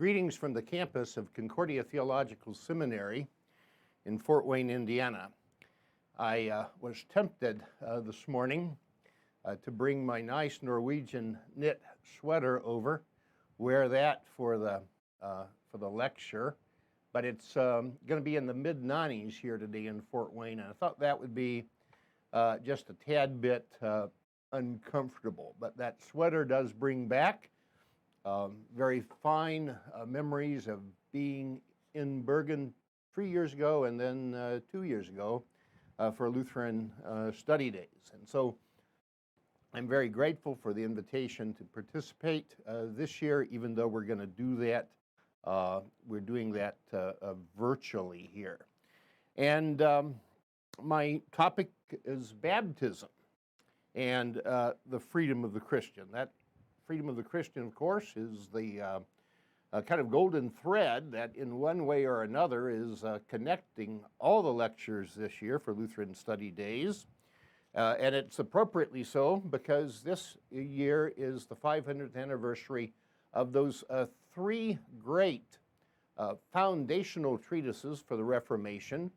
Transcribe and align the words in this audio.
Greetings 0.00 0.34
from 0.34 0.54
the 0.54 0.62
campus 0.62 1.18
of 1.18 1.30
Concordia 1.34 1.84
Theological 1.84 2.54
Seminary 2.54 3.28
in 4.06 4.18
Fort 4.18 4.46
Wayne, 4.46 4.70
Indiana. 4.70 5.28
I 6.18 6.48
uh, 6.48 6.64
was 6.80 7.04
tempted 7.12 7.62
uh, 7.86 8.00
this 8.00 8.26
morning 8.26 8.74
uh, 9.44 9.56
to 9.62 9.70
bring 9.70 10.06
my 10.06 10.22
nice 10.22 10.60
Norwegian 10.62 11.36
knit 11.54 11.82
sweater 12.18 12.62
over, 12.64 13.02
wear 13.58 13.90
that 13.90 14.22
for 14.38 14.56
the, 14.56 14.80
uh, 15.20 15.44
for 15.70 15.76
the 15.76 15.90
lecture, 15.90 16.56
but 17.12 17.26
it's 17.26 17.54
um, 17.58 17.92
going 18.06 18.18
to 18.18 18.24
be 18.24 18.36
in 18.36 18.46
the 18.46 18.54
mid 18.54 18.82
90s 18.82 19.34
here 19.34 19.58
today 19.58 19.84
in 19.84 20.00
Fort 20.00 20.32
Wayne, 20.32 20.60
and 20.60 20.68
I 20.70 20.72
thought 20.80 20.98
that 21.00 21.20
would 21.20 21.34
be 21.34 21.66
uh, 22.32 22.56
just 22.64 22.88
a 22.88 22.94
tad 22.94 23.38
bit 23.42 23.66
uh, 23.82 24.06
uncomfortable. 24.54 25.56
But 25.60 25.76
that 25.76 25.98
sweater 26.10 26.46
does 26.46 26.72
bring 26.72 27.06
back 27.06 27.50
um, 28.24 28.52
very 28.76 29.02
fine 29.22 29.74
uh, 29.94 30.04
memories 30.04 30.68
of 30.68 30.80
being 31.12 31.60
in 31.94 32.22
Bergen 32.22 32.72
three 33.14 33.30
years 33.30 33.52
ago 33.52 33.84
and 33.84 33.98
then 33.98 34.34
uh, 34.34 34.60
two 34.70 34.82
years 34.82 35.08
ago 35.08 35.42
uh, 35.98 36.10
for 36.10 36.30
Lutheran 36.30 36.92
uh, 37.06 37.32
study 37.32 37.70
days. 37.70 38.12
And 38.12 38.26
so 38.26 38.56
I'm 39.72 39.88
very 39.88 40.08
grateful 40.08 40.54
for 40.54 40.72
the 40.72 40.82
invitation 40.82 41.54
to 41.54 41.64
participate 41.64 42.54
uh, 42.68 42.82
this 42.88 43.22
year, 43.22 43.42
even 43.50 43.74
though 43.74 43.88
we're 43.88 44.04
going 44.04 44.18
to 44.20 44.26
do 44.26 44.56
that. 44.56 44.88
Uh, 45.44 45.80
we're 46.06 46.20
doing 46.20 46.52
that 46.52 46.76
virtually 47.58 48.30
here. 48.34 48.66
And 49.36 49.80
um, 49.80 50.14
my 50.82 51.22
topic 51.32 51.70
is 52.04 52.34
baptism 52.34 53.08
and 53.94 54.34
the 54.34 55.00
freedom 55.00 55.44
of 55.44 55.54
the 55.54 55.60
Christian. 55.60 56.04
That 56.12 56.32
freedom 56.90 57.08
of 57.08 57.14
the 57.14 57.22
Christian, 57.22 57.62
of 57.62 57.72
course, 57.72 58.14
is 58.16 58.48
the 58.52 58.80
uh, 58.80 58.98
uh, 59.72 59.80
kind 59.82 60.00
of 60.00 60.10
golden 60.10 60.50
thread 60.50 61.12
that, 61.12 61.30
in 61.36 61.60
one 61.60 61.86
way 61.86 62.04
or 62.04 62.24
another, 62.24 62.68
is 62.68 63.04
uh, 63.04 63.20
connecting 63.28 64.00
all 64.18 64.42
the 64.42 64.52
lectures 64.52 65.14
this 65.14 65.40
year 65.40 65.60
for 65.60 65.72
Lutheran 65.72 66.12
Study 66.12 66.50
Days. 66.50 67.06
Uh, 67.76 67.94
and 68.00 68.12
it's 68.12 68.40
appropriately 68.40 69.04
so 69.04 69.36
because 69.36 70.00
this 70.00 70.36
year 70.50 71.12
is 71.16 71.46
the 71.46 71.54
500th 71.54 72.16
anniversary 72.16 72.92
of 73.32 73.52
those 73.52 73.84
uh, 73.88 74.06
three 74.34 74.76
great 75.00 75.58
uh, 76.18 76.34
foundational 76.52 77.38
treatises 77.38 78.02
for 78.04 78.16
the 78.16 78.24
Reformation 78.24 79.12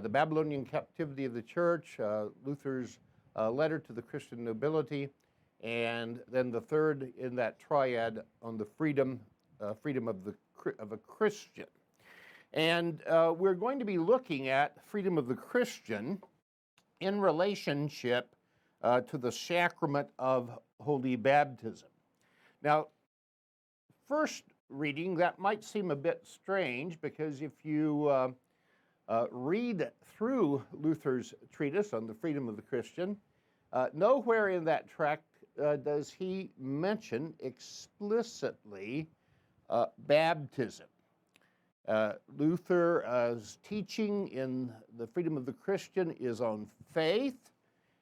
the 0.00 0.08
Babylonian 0.08 0.64
Captivity 0.64 1.26
of 1.26 1.34
the 1.34 1.42
Church, 1.42 1.98
Luther's 2.46 2.98
letter 3.36 3.78
to 3.78 3.92
the 3.92 4.02
Christian 4.02 4.44
nobility, 4.44 5.10
and 5.62 6.20
then 6.30 6.50
the 6.50 6.60
third 6.60 7.12
in 7.18 7.34
that 7.36 7.58
triad 7.58 8.20
on 8.42 8.56
the 8.56 8.64
freedom, 8.64 9.20
uh, 9.60 9.74
freedom 9.74 10.08
of, 10.08 10.24
the, 10.24 10.34
of 10.78 10.92
a 10.92 10.96
Christian. 10.96 11.66
And 12.52 13.02
uh, 13.06 13.34
we're 13.36 13.54
going 13.54 13.78
to 13.78 13.84
be 13.84 13.98
looking 13.98 14.48
at 14.48 14.76
freedom 14.86 15.18
of 15.18 15.26
the 15.26 15.34
Christian 15.34 16.22
in 17.00 17.20
relationship 17.20 18.34
uh, 18.82 19.00
to 19.02 19.18
the 19.18 19.32
sacrament 19.32 20.08
of 20.18 20.50
holy 20.80 21.16
baptism. 21.16 21.88
Now, 22.62 22.86
first 24.08 24.44
reading, 24.68 25.16
that 25.16 25.38
might 25.38 25.64
seem 25.64 25.90
a 25.90 25.96
bit 25.96 26.24
strange 26.24 27.00
because 27.00 27.42
if 27.42 27.64
you 27.64 28.08
uh, 28.08 28.28
uh, 29.08 29.26
read 29.30 29.90
through 30.16 30.62
Luther's 30.72 31.34
treatise 31.50 31.92
on 31.92 32.06
the 32.06 32.14
freedom 32.14 32.48
of 32.48 32.56
the 32.56 32.62
Christian, 32.62 33.16
uh, 33.72 33.88
nowhere 33.92 34.48
in 34.50 34.64
that 34.64 34.88
tract 34.88 35.24
uh, 35.58 35.76
does 35.76 36.10
he 36.10 36.50
mention 36.58 37.34
explicitly 37.40 39.08
uh, 39.70 39.86
baptism. 40.06 40.86
Uh, 41.86 42.12
Luther's 42.36 43.58
teaching 43.66 44.28
in 44.28 44.70
the 44.98 45.06
freedom 45.06 45.36
of 45.36 45.46
the 45.46 45.52
Christian 45.52 46.10
is 46.20 46.40
on 46.40 46.66
faith 46.92 47.50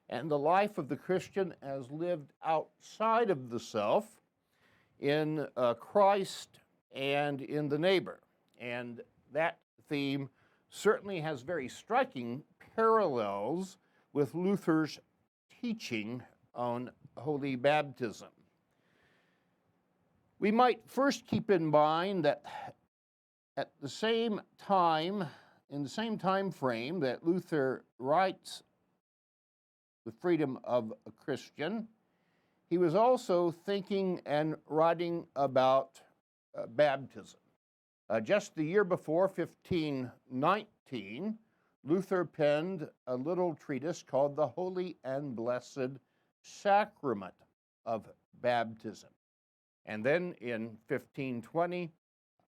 and 0.09 0.29
the 0.29 0.39
life 0.39 0.77
of 0.77 0.87
the 0.87 0.95
Christian 0.95 1.53
as 1.61 1.89
lived 1.89 2.33
outside 2.43 3.29
of 3.29 3.49
the 3.49 3.59
self 3.59 4.05
in 4.99 5.47
uh, 5.55 5.73
Christ 5.75 6.59
and 6.93 7.41
in 7.41 7.69
the 7.69 7.77
neighbor. 7.77 8.19
And 8.59 9.01
that 9.31 9.59
theme 9.89 10.29
certainly 10.69 11.19
has 11.21 11.41
very 11.41 11.69
striking 11.69 12.43
parallels 12.75 13.77
with 14.13 14.35
Luther's 14.35 14.99
teaching 15.61 16.21
on 16.55 16.89
holy 17.17 17.55
baptism. 17.55 18.29
We 20.39 20.51
might 20.51 20.81
first 20.85 21.25
keep 21.25 21.49
in 21.49 21.65
mind 21.65 22.25
that 22.25 22.43
at 23.57 23.71
the 23.81 23.89
same 23.89 24.39
time, 24.59 25.25
in 25.69 25.83
the 25.83 25.89
same 25.89 26.17
time 26.17 26.51
frame 26.51 26.99
that 26.99 27.25
Luther 27.25 27.83
writes 27.97 28.61
the 30.05 30.11
freedom 30.11 30.59
of 30.63 30.93
a 31.07 31.11
Christian, 31.11 31.87
he 32.69 32.77
was 32.77 32.95
also 32.95 33.51
thinking 33.51 34.21
and 34.25 34.55
writing 34.67 35.25
about 35.35 36.01
uh, 36.57 36.67
baptism. 36.67 37.39
Uh, 38.09 38.21
just 38.21 38.55
the 38.55 38.63
year 38.63 38.83
before, 38.83 39.27
1519, 39.27 41.37
Luther 41.83 42.25
penned 42.25 42.87
a 43.07 43.15
little 43.15 43.55
treatise 43.55 44.03
called 44.03 44.35
The 44.35 44.47
Holy 44.47 44.97
and 45.03 45.35
Blessed 45.35 45.97
sacrament 46.47 47.33
of 47.85 48.07
baptism. 48.41 49.09
And 49.85 50.03
then 50.03 50.35
in 50.41 50.77
1520, 50.87 51.91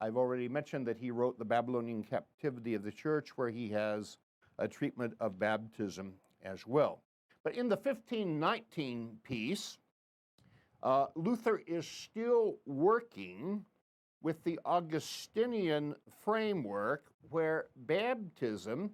I've 0.01 0.17
already 0.17 0.49
mentioned 0.49 0.87
that 0.87 0.97
he 0.97 1.11
wrote 1.11 1.39
The 1.39 1.45
Babylonian 1.45 2.03
Captivity 2.03 2.75
of 2.75 2.83
the 2.83 2.91
Church, 2.91 3.37
where 3.37 3.51
he 3.51 3.69
has 3.71 4.19
a 4.59 4.69
treatment 4.69 5.15
of 5.21 5.39
baptism 5.39 6.15
as 6.43 6.67
well. 6.67 7.03
But 7.45 7.55
in 7.55 7.69
the 7.69 7.77
1519 7.77 9.19
piece, 9.23 9.79
uh, 10.83 11.07
Luther 11.15 11.63
is 11.67 11.87
still 11.87 12.59
working 12.67 13.65
with 14.23 14.43
the 14.45 14.59
Augustinian 14.65 15.95
framework 16.21 17.07
where 17.31 17.67
baptism 17.77 18.91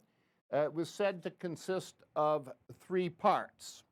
uh, 0.52 0.66
was 0.72 0.88
said 0.88 1.22
to 1.22 1.30
consist 1.30 1.94
of 2.16 2.50
three 2.80 3.08
parts. 3.08 3.84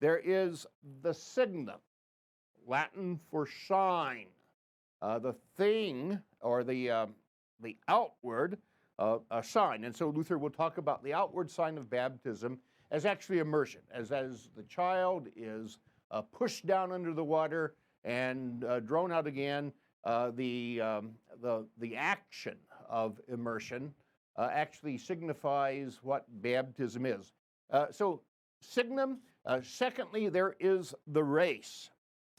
There 0.00 0.18
is 0.18 0.66
the 1.02 1.12
signum, 1.12 1.80
Latin 2.66 3.18
for 3.30 3.48
sign, 3.66 4.26
uh, 5.02 5.18
the 5.18 5.34
thing 5.56 6.20
or 6.40 6.62
the, 6.62 6.90
uh, 6.90 7.06
the 7.60 7.76
outward 7.88 8.58
uh, 8.98 9.18
sign. 9.42 9.84
And 9.84 9.96
so 9.96 10.10
Luther 10.10 10.38
will 10.38 10.50
talk 10.50 10.78
about 10.78 11.02
the 11.02 11.14
outward 11.14 11.50
sign 11.50 11.78
of 11.78 11.90
baptism 11.90 12.58
as 12.90 13.04
actually 13.04 13.38
immersion, 13.38 13.80
as, 13.92 14.12
as 14.12 14.48
the 14.56 14.62
child 14.64 15.28
is 15.36 15.78
uh, 16.10 16.22
pushed 16.22 16.66
down 16.66 16.90
under 16.92 17.12
the 17.12 17.24
water 17.24 17.74
and 18.04 18.64
uh, 18.64 18.80
drawn 18.80 19.12
out 19.12 19.26
again. 19.26 19.72
Uh, 20.04 20.30
the, 20.36 20.80
um, 20.80 21.10
the, 21.42 21.66
the 21.78 21.96
action 21.96 22.56
of 22.88 23.20
immersion 23.28 23.92
actually 24.38 24.96
signifies 24.96 25.98
what 26.02 26.24
baptism 26.40 27.04
is. 27.04 27.32
so 27.90 28.20
signum 28.60 29.18
uh, 29.46 29.60
secondly, 29.62 30.28
there 30.28 30.56
is 30.60 30.94
the 31.06 31.22
res, 31.22 31.90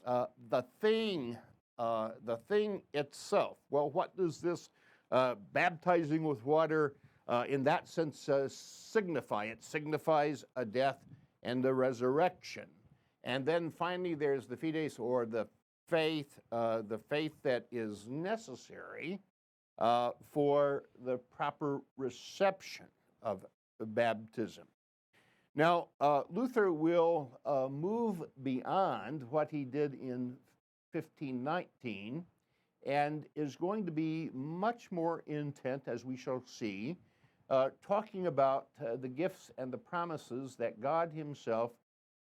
uh, 0.06 0.26
the 0.50 0.64
thing, 0.80 1.38
uh, 1.78 2.10
the 2.26 2.38
thing 2.38 2.82
itself. 2.94 3.58
Well, 3.70 3.90
what 3.90 4.16
does 4.16 4.40
this 4.40 4.70
uh, 5.12 5.36
baptizing 5.54 6.24
with 6.24 6.46
water 6.46 6.96
uh, 7.28 7.46
in 7.48 7.64
that 7.64 7.88
sense 7.88 8.30
uh, 8.30 8.48
signify? 8.50 9.46
It 9.46 9.64
signifies 9.64 10.46
a 10.56 10.66
death 10.66 10.98
and 11.44 11.66
a 11.66 11.74
resurrection. 11.74 12.66
And 13.24 13.46
then 13.46 13.72
finally, 13.72 14.14
there's 14.14 14.46
the 14.46 14.58
fides 14.58 15.00
or 15.00 15.26
the 15.26 15.48
faith, 15.88 16.40
the 16.52 17.00
faith 17.10 17.34
that 17.44 17.66
is 17.72 18.08
necessary 18.08 19.20
for 20.32 20.84
the 21.04 21.18
proper 21.36 21.82
reception 21.98 22.86
of 23.22 23.46
baptism. 23.80 24.66
Now, 25.60 25.88
uh, 26.00 26.22
Luther 26.30 26.72
will 26.72 27.38
uh, 27.46 27.68
move 27.70 28.24
beyond 28.44 29.30
what 29.30 29.52
he 29.52 29.66
did 29.66 29.94
in 29.94 30.38
1519 30.94 32.24
and 32.86 33.26
is 33.36 33.58
going 33.58 33.86
to 33.86 33.92
be 33.92 34.30
much 34.34 34.90
more 34.90 35.22
intent, 35.28 35.84
as 35.88 36.06
we 36.06 36.16
shall 36.16 36.42
see, 36.46 36.96
uh, 37.50 37.72
talking 37.86 38.28
about 38.28 38.68
uh, 38.80 38.96
the 38.96 39.10
gifts 39.10 39.52
and 39.58 39.70
the 39.70 39.78
promises 39.78 40.56
that 40.56 40.80
God 40.80 41.12
Himself, 41.12 41.72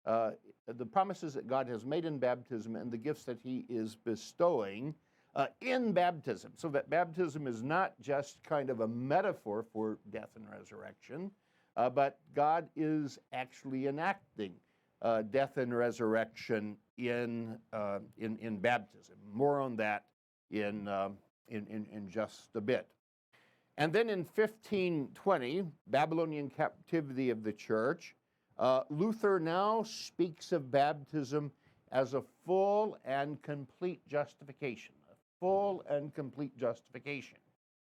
uh, 0.05 0.31
the 0.65 0.85
promises 0.85 1.33
that 1.33 1.45
God 1.45 1.67
has 1.67 1.85
made 1.85 2.05
in 2.05 2.17
baptism 2.17 2.77
and 2.77 2.89
the 2.89 2.97
gifts 2.97 3.25
that 3.25 3.39
He 3.43 3.65
is 3.67 3.97
bestowing 3.97 4.95
uh, 5.35 5.47
in 5.59 5.91
baptism. 5.91 6.53
So 6.55 6.69
that 6.69 6.89
baptism 6.89 7.47
is 7.47 7.61
not 7.61 7.99
just 7.99 8.41
kind 8.43 8.69
of 8.69 8.79
a 8.79 8.87
metaphor 8.87 9.65
for 9.73 9.97
death 10.09 10.29
and 10.37 10.45
resurrection 10.49 11.31
uh, 11.77 11.89
but 11.89 12.19
God 12.33 12.67
is 12.75 13.19
actually 13.33 13.87
enacting 13.87 14.53
uh, 15.01 15.21
death 15.23 15.57
and 15.57 15.75
resurrection 15.75 16.77
in, 16.97 17.57
uh, 17.73 17.99
in, 18.17 18.37
in 18.39 18.57
baptism. 18.57 19.15
More 19.31 19.59
on 19.59 19.75
that 19.77 20.05
in, 20.51 20.87
um, 20.87 21.17
in, 21.47 21.67
in, 21.67 21.85
in 21.91 22.09
just 22.09 22.55
a 22.55 22.61
bit. 22.61 22.87
And 23.77 23.91
then 23.91 24.09
in 24.09 24.19
1520, 24.19 25.65
Babylonian 25.87 26.49
captivity 26.49 27.29
of 27.29 27.43
the 27.43 27.51
church, 27.51 28.15
uh, 28.57 28.83
Luther 28.89 29.39
now 29.39 29.83
speaks 29.83 30.53
of 30.53 30.71
baptism 30.71 31.51
as 31.91 32.13
a 32.13 32.23
full 32.45 32.97
and 33.03 33.41
complete 33.41 34.01
justification, 34.07 34.95
a 35.11 35.15
full 35.39 35.83
and 35.89 36.13
complete 36.13 36.57
justification. 36.57 37.37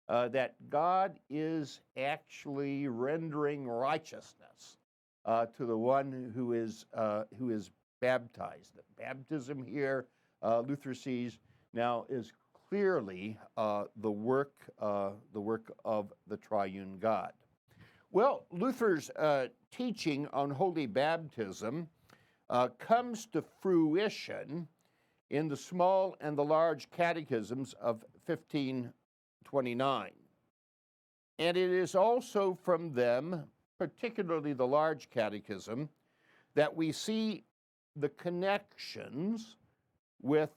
Uh, 0.09 0.27
that 0.27 0.55
God 0.71 1.19
is 1.29 1.83
actually 1.99 2.89
rendering 2.89 3.69
righteousness 3.69 4.79
uh, 5.27 5.45
to 5.59 5.67
the 5.67 5.77
one 5.77 6.33
who 6.35 6.55
is, 6.55 6.87
uh, 6.95 7.25
who 7.39 7.51
is 7.51 7.71
baptized. 8.01 8.75
The 8.75 8.83
baptism 8.97 9.67
here, 9.67 10.07
uh, 10.43 10.61
Luther 10.61 10.95
sees 10.95 11.39
now 11.75 12.07
is 12.09 12.33
clearly 12.71 13.39
uh, 13.59 13.85
the 13.97 14.11
work, 14.11 14.55
the 14.81 15.41
work 15.41 15.71
of 15.85 16.11
the 16.27 16.39
triune 16.39 16.97
God. 16.99 17.33
Well, 18.11 18.47
Luther's 18.51 19.11
teaching 19.71 20.27
on 20.33 20.49
holy 20.49 20.87
baptism 20.87 21.87
comes 22.79 23.27
to 23.27 23.43
fruition 23.61 24.67
in 25.29 25.49
the 25.49 25.57
small 25.57 26.17
and 26.23 26.39
the 26.39 26.45
large 26.45 26.89
catechisms 26.91 27.75
of 27.75 28.03
1529. 29.51 30.11
And 31.39 31.57
it 31.57 31.71
is 31.71 31.95
also 31.95 32.59
from 32.63 32.93
them, 32.93 33.45
particularly 33.79 34.53
the 34.53 34.67
large 34.67 35.09
catechism, 35.11 35.89
that 36.55 36.75
we 36.75 36.93
see 36.93 37.45
the 37.97 38.09
connections 38.09 39.57
with 40.21 40.51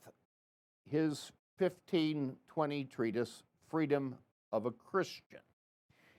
his 0.89 1.31
1520 1.57 2.85
treatise, 2.85 3.43
Freedom 3.69 4.15
of 4.51 4.65
a 4.65 4.71
Christian. 4.71 5.39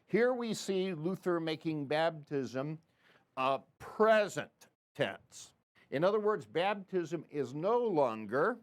Here 0.06 0.32
we 0.32 0.54
see 0.54 0.94
Luther 0.94 1.40
making 1.40 1.86
baptism 1.86 2.78
a 3.36 3.58
present 3.78 4.50
tense. 4.96 5.50
In 5.90 6.04
other 6.04 6.20
words, 6.20 6.46
baptism 6.46 7.25
is 7.30 7.54
no 7.54 7.78
longer 7.78 8.56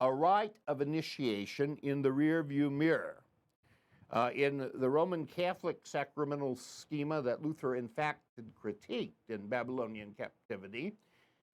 a 0.00 0.12
rite 0.12 0.56
of 0.68 0.80
initiation 0.80 1.76
in 1.82 2.02
the 2.02 2.08
rearview 2.08 2.70
mirror. 2.70 3.22
Uh, 4.10 4.30
in 4.34 4.70
the 4.74 4.88
Roman 4.88 5.26
Catholic 5.26 5.80
sacramental 5.82 6.54
schema 6.54 7.20
that 7.22 7.42
Luther, 7.42 7.74
in 7.74 7.88
fact, 7.88 8.22
had 8.36 8.44
critiqued 8.54 9.28
in 9.28 9.48
Babylonian 9.48 10.14
captivity, 10.16 10.94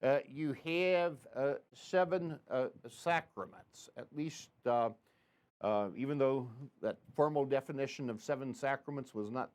uh, 0.03 0.19
you 0.27 0.55
have 0.65 1.15
uh, 1.35 1.53
seven 1.73 2.37
uh, 2.51 2.67
sacraments, 2.89 3.89
at 3.97 4.05
least, 4.15 4.49
uh, 4.65 4.89
uh, 5.61 5.87
even 5.95 6.17
though 6.17 6.47
that 6.81 6.97
formal 7.15 7.45
definition 7.45 8.09
of 8.09 8.21
seven 8.21 8.53
sacraments 8.53 9.13
was 9.15 9.31
not 9.31 9.49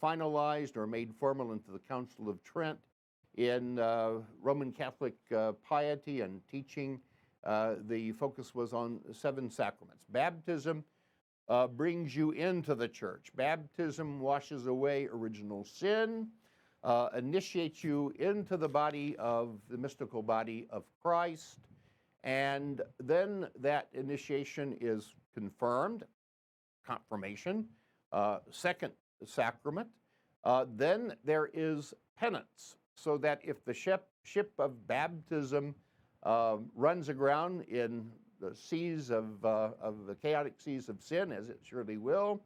finalized 0.00 0.76
or 0.76 0.86
made 0.86 1.12
formal 1.18 1.50
into 1.50 1.72
the 1.72 1.80
Council 1.80 2.28
of 2.28 2.42
Trent. 2.44 2.78
In 3.36 3.76
Roman 4.40 4.70
Catholic 4.70 5.14
piety 5.68 6.20
and 6.20 6.40
teaching, 6.48 7.00
the 7.44 8.12
focus 8.18 8.54
was 8.54 8.72
on 8.72 9.00
seven 9.12 9.50
sacraments. 9.50 10.04
Baptism 10.08 10.84
brings 11.76 12.14
you 12.16 12.30
into 12.32 12.74
the 12.74 12.88
church. 12.88 13.30
Baptism 13.36 14.20
washes 14.20 14.66
away 14.66 15.08
original 15.12 15.64
sin 15.64 16.28
uh, 16.84 17.08
initiates 17.16 17.82
you 17.82 18.12
into 18.18 18.56
the 18.56 18.68
body 18.68 19.16
of 19.18 19.58
the 19.68 19.78
mystical 19.78 20.22
body 20.22 20.66
of 20.70 20.84
Christ. 21.02 21.58
And 22.22 22.82
then 23.00 23.48
that 23.60 23.88
initiation 23.92 24.76
is 24.80 25.14
confirmed, 25.34 26.04
confirmation, 26.86 27.64
uh, 28.12 28.38
second 28.50 28.92
sacrament. 29.26 29.88
Uh, 30.44 30.66
then 30.76 31.14
there 31.24 31.50
is 31.54 31.94
penance, 32.18 32.76
so 32.94 33.16
that 33.18 33.40
if 33.42 33.64
the 33.64 33.74
ship, 33.74 34.06
ship 34.22 34.52
of 34.58 34.86
baptism 34.86 35.74
uh, 36.24 36.56
runs 36.74 37.08
aground 37.08 37.62
in 37.62 38.10
the 38.40 38.54
seas 38.54 39.10
of, 39.10 39.44
uh, 39.44 39.70
of 39.80 40.06
the 40.06 40.14
chaotic 40.14 40.54
seas 40.58 40.88
of 40.88 41.00
sin, 41.00 41.32
as 41.32 41.48
it 41.48 41.60
surely 41.62 41.98
will, 41.98 42.42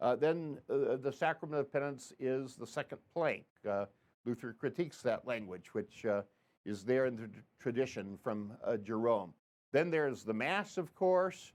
uh, 0.00 0.16
then 0.16 0.58
uh, 0.70 0.96
the 0.96 1.12
sacrament 1.12 1.60
of 1.60 1.72
penance 1.72 2.12
is 2.18 2.56
the 2.56 2.66
second 2.66 2.98
plank. 3.12 3.44
Uh, 3.68 3.84
Luther 4.24 4.54
critiques 4.58 5.02
that 5.02 5.26
language, 5.26 5.74
which 5.74 6.04
uh, 6.06 6.22
is 6.64 6.84
there 6.84 7.06
in 7.06 7.16
the 7.16 7.28
tradition 7.58 8.18
from 8.22 8.52
uh, 8.64 8.76
Jerome. 8.76 9.32
Then 9.72 9.90
there's 9.90 10.24
the 10.24 10.34
Mass, 10.34 10.78
of 10.78 10.94
course. 10.94 11.52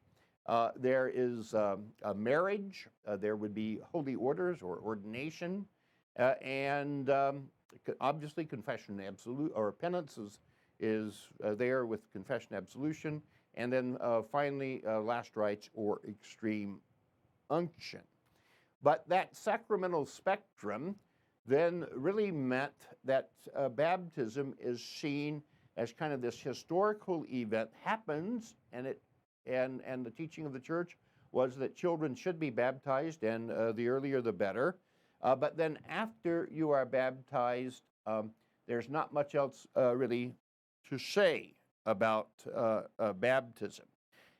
There 0.78 1.12
is 1.14 1.54
um, 1.54 1.86
a 2.04 2.14
marriage. 2.14 2.88
there 3.20 3.36
would 3.36 3.54
be 3.54 3.80
holy 3.92 4.16
orders 4.16 4.62
or 4.62 4.80
ordination. 4.80 5.66
and 6.18 7.10
um, 7.10 7.48
obviously, 8.00 8.46
confession 8.46 9.02
absolute 9.06 9.52
or 9.56 9.72
penance 9.72 10.18
is, 10.18 10.40
is 10.80 11.28
there 11.40 11.86
with 11.86 12.12
confession 12.12 12.56
absolution. 12.56 13.22
And 13.56 13.72
then 13.72 13.98
finally, 14.32 14.84
last 14.86 15.36
rites 15.36 15.70
or 15.74 16.02
extreme 16.08 16.80
unction. 17.50 18.02
But 18.84 19.08
that 19.08 19.36
sacramental 19.36 20.06
spectrum 20.06 20.96
then 21.48 21.86
really 21.96 22.32
meant 22.32 22.74
that 23.04 23.30
uh, 23.56 23.70
baptism 23.70 24.56
is 24.60 24.84
seen 24.84 25.42
as 25.78 25.94
kind 25.94 26.14
of 26.14 26.22
this 26.22 26.40
historical 26.40 27.26
event 27.32 27.70
happens 27.84 28.56
and 28.72 28.88
it 28.88 29.02
and 29.46 29.82
and 29.86 30.06
the 30.06 30.10
teaching 30.10 30.46
of 30.46 30.54
the 30.54 30.60
church 30.60 30.98
was 31.32 31.56
that 31.58 31.76
children 31.76 32.16
should 32.16 32.40
be 32.40 32.50
baptized 32.50 33.24
and 33.24 33.52
uh, 33.52 33.72
the 33.74 33.88
earlier 33.88 34.22
the 34.22 34.32
better 34.32 34.78
uh, 35.22 35.36
but 35.36 35.58
then 35.58 35.78
after 35.88 36.48
you 36.52 36.72
are 36.72 36.86
baptized 36.86 37.84
um, 38.08 38.32
there's 38.68 38.90
not 38.90 39.14
much 39.14 39.36
else 39.36 39.68
uh, 39.78 39.96
really 39.96 40.34
to 40.90 40.98
say 40.98 41.56
about 41.86 42.30
uh, 42.56 42.82
uh, 43.00 43.14
baptism 43.14 43.86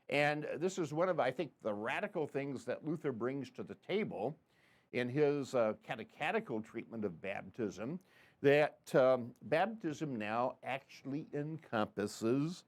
and 0.10 0.46
this 0.58 0.78
is 0.78 0.94
one 0.94 1.10
of, 1.10 1.20
I 1.20 1.32
think, 1.32 1.52
the 1.64 1.74
radical 1.74 2.28
things 2.28 2.64
that 2.66 2.86
Luther 2.86 3.12
brings 3.12 3.50
to 3.52 3.64
the 3.64 3.76
table 3.88 4.38
in 4.94 5.10
his 5.10 5.56
uh, 5.56 5.74
catechetical 5.84 6.62
treatment 6.62 7.06
of 7.06 7.22
baptism 7.22 8.00
that 8.42 8.78
um, 8.94 9.32
baptism 9.44 10.16
now 10.16 10.56
actually 10.64 11.28
encompasses 11.34 12.64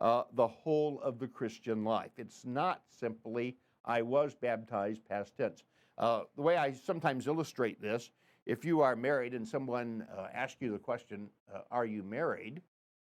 uh, 0.00 0.24
the 0.34 0.46
whole 0.46 1.00
of 1.00 1.18
the 1.18 1.28
Christian 1.28 1.84
life. 1.84 2.10
It's 2.18 2.44
not 2.44 2.82
simply, 2.90 3.56
I 3.84 4.02
was 4.02 4.34
baptized, 4.34 5.08
past 5.08 5.36
tense. 5.36 5.64
Uh, 5.96 6.22
the 6.36 6.42
way 6.42 6.56
I 6.56 6.72
sometimes 6.72 7.26
illustrate 7.26 7.80
this, 7.80 8.10
if 8.44 8.64
you 8.64 8.80
are 8.80 8.96
married 8.96 9.32
and 9.32 9.48
someone 9.48 10.04
uh, 10.14 10.26
asks 10.34 10.60
you 10.60 10.72
the 10.72 10.78
question, 10.78 11.28
Are 11.70 11.86
you 11.86 12.02
married? 12.02 12.60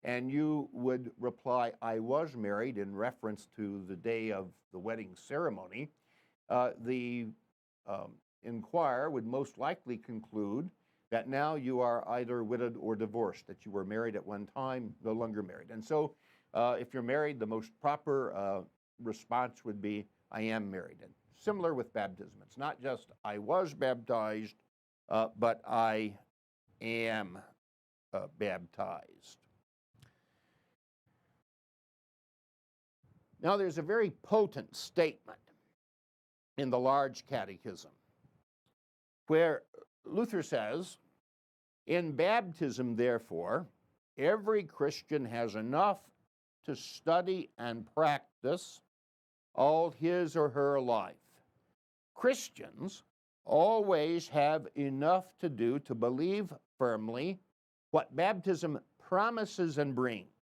And 0.07 0.31
you 0.31 0.69
would 0.73 1.11
reply, 1.19 1.73
I 1.83 1.99
was 1.99 2.37
married 2.37 2.79
in 2.79 2.95
reference 2.95 3.49
to 3.57 3.83
the 3.89 3.97
day 3.97 4.31
of 4.31 4.47
the 4.73 4.79
wedding 4.79 5.17
ceremony, 5.17 5.91
uh, 6.49 6.71
the 6.85 7.27
um, 7.89 8.13
inquirer 8.45 9.11
would 9.11 9.27
most 9.27 9.59
likely 9.59 9.99
conclude 9.99 10.71
that 11.11 11.29
now 11.29 11.57
you 11.57 11.81
are 11.81 12.09
either 12.09 12.45
widowed 12.45 12.77
or 12.79 12.95
divorced, 12.95 13.49
that 13.49 13.67
you 13.67 13.73
were 13.73 13.85
married 13.85 14.15
at 14.15 14.25
one 14.25 14.47
time, 14.57 14.95
no 15.05 15.13
longer 15.13 15.43
married. 15.43 15.71
And 15.71 15.85
so, 15.85 16.15
uh, 16.55 16.77
if 16.79 16.95
you're 16.95 17.03
married, 17.03 17.41
the 17.41 17.47
most 17.47 17.71
proper 17.81 18.33
uh, 18.35 18.61
response 19.03 19.65
would 19.65 19.83
be, 19.83 20.07
I 20.31 20.43
am 20.43 20.71
married. 20.71 20.99
And 21.03 21.11
similar 21.37 21.75
with 21.75 21.93
baptism. 21.93 22.39
It's 22.43 22.59
not 22.59 22.81
just 22.81 23.11
I 23.25 23.39
was 23.39 23.75
baptized, 23.75 24.55
uh, 25.09 25.29
but 25.37 25.61
I 25.67 26.15
am 26.81 27.39
uh, 28.15 28.27
baptized. 28.39 29.46
Now, 33.47 33.57
there's 33.57 33.79
a 33.79 33.83
very 33.83 34.11
potent 34.25 34.75
statement 34.75 35.39
in 36.59 36.69
the 36.69 36.81
Large 36.81 37.29
Catechism 37.29 37.93
where 39.29 39.63
Luther 40.05 40.43
says, 40.43 40.99
In 41.87 42.11
baptism, 42.11 42.97
therefore, 42.97 43.69
every 44.19 44.65
Christian 44.65 45.25
has 45.27 45.55
enough 45.55 45.99
to 46.65 46.75
study 46.75 47.49
and 47.57 47.87
practice 47.95 48.81
all 49.55 49.91
his 49.91 50.35
or 50.35 50.49
her 50.49 50.81
life. 50.81 51.15
Christians 52.17 53.05
always 53.45 54.27
have 54.27 54.67
enough 54.75 55.27
to 55.39 55.49
do 55.49 55.79
to 55.79 55.95
believe 55.95 56.53
firmly 56.79 57.39
what 57.93 58.17
baptism 58.17 58.81
promises 58.99 59.79
and 59.79 59.95
brings 59.95 60.36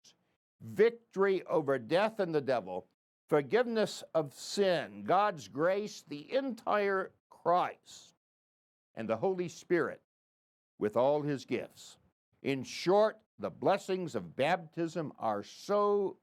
victory 0.62 1.44
over 1.50 1.77
death 1.80 2.20
and 2.20 2.34
the 2.34 2.41
devil, 2.41 2.88
forgiveness 3.27 4.03
of 4.13 4.34
sin, 4.34 5.03
God's 5.06 5.48
grace, 5.48 6.03
the 6.08 6.34
entire 6.34 7.12
Christ, 7.30 8.13
and 8.96 9.08
the 9.08 9.18
Holy 9.18 9.48
Spirit 9.48 10.01
with 10.80 10.98
all 10.98 11.22
his 11.22 11.46
gifts. 11.46 11.98
In 12.44 12.63
short, 12.63 13.18
the 13.39 13.50
blessings 13.50 14.15
of 14.15 14.36
baptism 14.36 15.13
are 15.18 15.44
so 15.44 16.18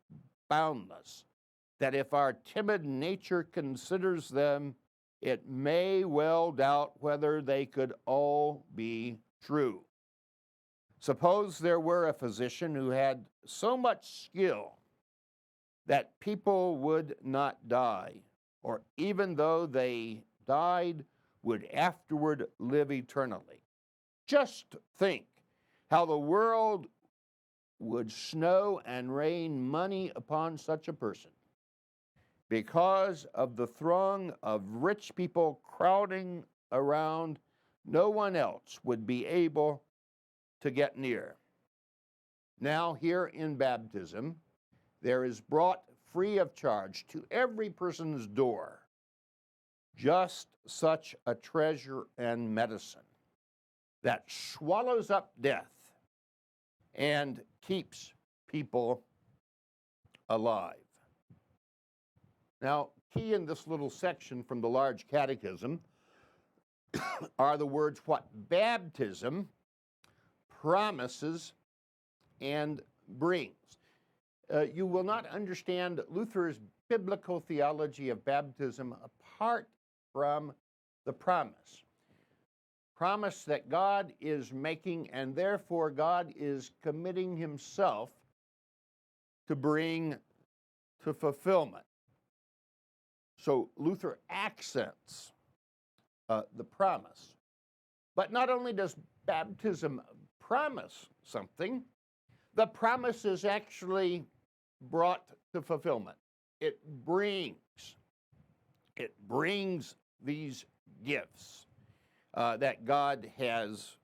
boundless 0.49 1.25
that 1.79 1.95
if 1.95 2.13
our 2.13 2.33
timid 2.33 2.85
nature 2.85 3.43
considers 3.43 4.29
them, 4.29 4.75
it 5.21 5.49
may 5.49 6.05
well 6.05 6.53
doubt 6.53 6.93
whether 7.01 7.41
they 7.41 7.67
could 7.67 7.93
all 8.05 8.65
be 8.75 9.19
true. 9.45 9.83
Suppose 11.01 11.59
there 11.59 11.81
were 11.81 12.09
a 12.09 12.13
physician 12.13 12.75
who 12.75 12.91
had 12.91 13.25
so 13.45 13.77
much 13.77 14.25
skill 14.25 14.73
that 15.87 16.19
people 16.21 16.77
would 16.79 17.17
not 17.23 17.69
die, 17.69 18.15
or 18.63 18.83
even 18.97 19.35
though 19.35 19.67
they 19.67 20.23
died, 20.47 21.05
would 21.43 21.67
afterward 21.73 22.47
live 22.59 22.91
eternally. 22.91 23.63
Just 24.27 24.77
think 24.99 25.25
how 25.91 26.05
the 26.05 26.19
world 26.19 26.87
would 27.79 28.11
snow 28.11 28.81
and 28.85 29.15
rain 29.15 29.67
money 29.67 30.11
upon 30.17 30.59
such 30.59 30.89
a 30.89 30.93
person 30.93 31.31
because 32.49 33.27
of 33.35 33.57
the 33.57 33.67
throng 33.67 34.33
of 34.43 34.63
rich 34.67 35.15
people 35.15 35.61
crowding 35.63 36.45
around, 36.73 37.39
no 37.85 38.11
one 38.11 38.37
else 38.37 38.79
would 38.85 39.07
be 39.07 39.27
able 39.27 39.83
to 40.61 40.71
get 40.71 40.99
near. 40.99 41.37
Now, 42.61 42.95
here 42.95 43.27
in 43.27 43.57
baptism, 43.57 44.37
there 45.01 45.25
is 45.25 45.41
brought 45.41 45.83
free 46.13 46.39
of 46.39 46.55
charge 46.55 47.07
to 47.09 47.25
every 47.31 47.71
person's 47.71 48.27
door 48.27 48.83
just 49.97 50.47
such 50.67 51.15
a 51.27 51.35
treasure 51.35 52.05
and 52.19 52.55
medicine 52.55 53.01
that 54.03 54.25
swallows 54.29 55.11
up 55.11 55.33
death 55.41 55.73
and 56.95 57.43
keeps 57.61 58.13
people 58.47 59.03
alive. 60.29 60.75
Now, 62.63 62.91
key 63.13 63.35
in 63.35 63.45
this 63.45 63.67
little 63.67 63.91
section 63.91 64.43
from 64.43 64.61
the 64.61 64.69
large 64.69 65.07
catechism 65.09 65.81
are 67.39 67.57
the 67.57 67.67
words 67.67 68.01
what 68.05 68.27
baptism 68.49 69.49
promises 70.61 71.53
and 72.41 72.81
brings. 73.09 73.53
Uh, 74.53 74.63
you 74.63 74.87
will 74.87 75.03
not 75.05 75.27
understand 75.27 76.01
Luther's 76.09 76.59
biblical 76.89 77.41
theology 77.41 78.09
of 78.09 78.25
baptism 78.25 78.95
apart 79.05 79.69
from 80.13 80.53
the 81.05 81.13
promise. 81.13 81.85
Promise 82.97 83.45
that 83.45 83.69
God 83.69 84.13
is 84.21 84.53
making, 84.53 85.11
and 85.13 85.35
therefore 85.35 85.91
God 85.91 86.33
is 86.37 86.73
committing 86.83 87.37
himself 87.37 88.11
to 89.47 89.55
bring 89.55 90.17
to 91.05 91.13
fulfillment. 91.13 91.85
So 93.37 93.71
Luther 93.77 94.19
accents 94.29 95.33
uh, 96.29 96.43
the 96.57 96.65
promise. 96.65 97.37
But 98.17 98.33
not 98.33 98.51
only 98.51 98.73
does 98.73 98.97
baptism 99.27 100.03
promise 100.49 101.07
something, 101.23 101.83
the 102.55 102.67
promise 102.67 103.27
is 103.27 103.45
actually 103.45 104.25
brought 104.91 105.23
to 105.53 105.61
fulfillment. 105.61 106.17
It 106.59 106.81
brings, 107.05 107.57
it 108.97 109.15
brings 109.29 109.95
these 110.25 110.65
gifts 111.05 111.67
uh, 112.33 112.57
that 112.57 112.87
God 112.87 113.31
has, 113.37 113.97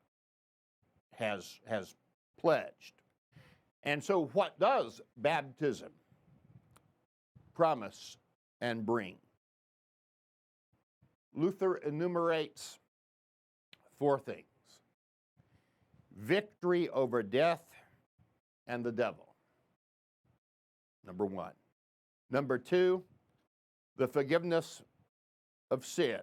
has, 1.12 1.58
has 1.66 1.94
pledged. 2.38 3.00
And 3.82 4.04
so, 4.04 4.26
what 4.34 4.58
does 4.60 5.00
baptism 5.16 5.92
promise 7.54 8.18
and 8.60 8.84
bring? 8.84 9.16
Luther 11.34 11.76
enumerates 11.76 12.78
four 13.98 14.18
things 14.18 14.53
victory 16.16 16.88
over 16.88 17.22
death 17.22 17.62
and 18.66 18.84
the 18.84 18.92
devil. 18.92 19.34
Number 21.06 21.26
one. 21.26 21.52
Number 22.30 22.58
two, 22.58 23.02
the 23.96 24.08
forgiveness 24.08 24.82
of 25.70 25.84
sin. 25.84 26.20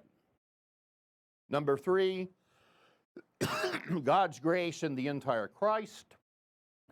Number 1.50 1.78
three, 1.78 2.30
God's 4.04 4.40
grace 4.40 4.84
in 4.84 4.96
the 4.96 5.08
entire 5.08 5.48
Christ. 5.48 6.16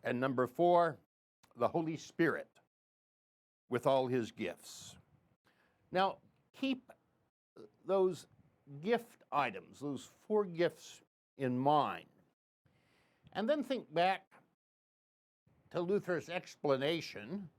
And 0.03 0.19
number 0.19 0.47
four, 0.47 0.97
the 1.57 1.67
Holy 1.67 1.97
Spirit 1.97 2.47
with 3.69 3.85
all 3.85 4.07
his 4.07 4.31
gifts. 4.31 4.95
Now, 5.91 6.17
keep 6.59 6.91
those 7.85 8.27
gift 8.83 9.23
items, 9.31 9.79
those 9.79 10.09
four 10.27 10.45
gifts 10.45 11.01
in 11.37 11.57
mind. 11.57 12.05
And 13.33 13.49
then 13.49 13.63
think 13.63 13.93
back 13.93 14.23
to 15.71 15.81
Luther's 15.81 16.29
explanation 16.29 17.49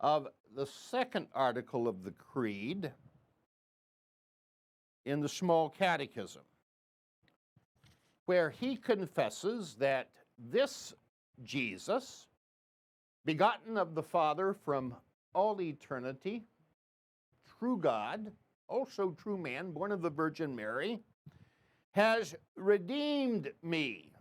of 0.00 0.28
the 0.54 0.66
second 0.66 1.26
article 1.34 1.88
of 1.88 2.04
the 2.04 2.12
Creed 2.12 2.92
in 5.04 5.20
the 5.20 5.28
Small 5.28 5.70
Catechism, 5.70 6.42
where 8.26 8.50
he 8.50 8.76
confesses 8.76 9.76
that 9.78 10.08
this 10.38 10.94
Jesus, 11.44 12.28
begotten 13.24 13.76
of 13.76 13.94
the 13.94 14.02
Father 14.02 14.54
from 14.64 14.94
all 15.34 15.60
eternity, 15.60 16.44
true 17.58 17.78
God, 17.78 18.32
also 18.68 19.10
true 19.10 19.38
man, 19.38 19.70
born 19.70 19.92
of 19.92 20.02
the 20.02 20.10
Virgin 20.10 20.54
Mary, 20.54 21.00
has 21.92 22.34
redeemed 22.56 23.52
me, 23.62 24.12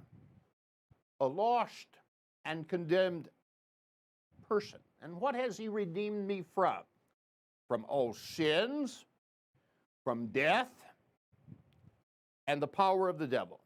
a 1.20 1.26
lost 1.26 1.88
and 2.46 2.68
condemned 2.68 3.30
person. 4.48 4.80
And 5.02 5.20
what 5.20 5.36
has 5.36 5.58
he 5.58 5.68
redeemed 5.68 6.28
me 6.28 6.44
from? 6.54 6.80
From 7.68 7.86
all 7.88 8.14
sins, 8.14 9.06
from 10.04 10.28
death, 10.28 10.72
and 12.48 12.62
the 12.62 12.68
power 12.68 13.10
of 13.10 13.18
the 13.18 13.28
devil. 13.28 13.62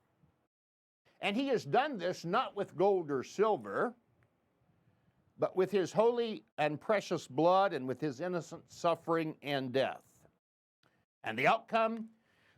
And 1.22 1.36
he 1.36 1.48
has 1.48 1.65
done 1.65 1.98
this 1.98 2.24
not 2.24 2.56
with 2.56 2.77
gold 2.77 3.12
or 3.12 3.24
silver, 3.24 3.94
but 5.38 5.56
with 5.56 5.72
his 5.72 5.91
holy 5.91 6.44
and 6.58 6.79
precious 6.79 7.27
blood 7.27 7.74
and 7.74 7.88
with 7.88 8.00
his 8.00 8.22
innocent 8.22 8.62
suffering 8.70 9.36
and 9.41 9.72
death. 9.72 10.01
And 11.24 11.38
the 11.38 11.48
outcome? 11.48 12.06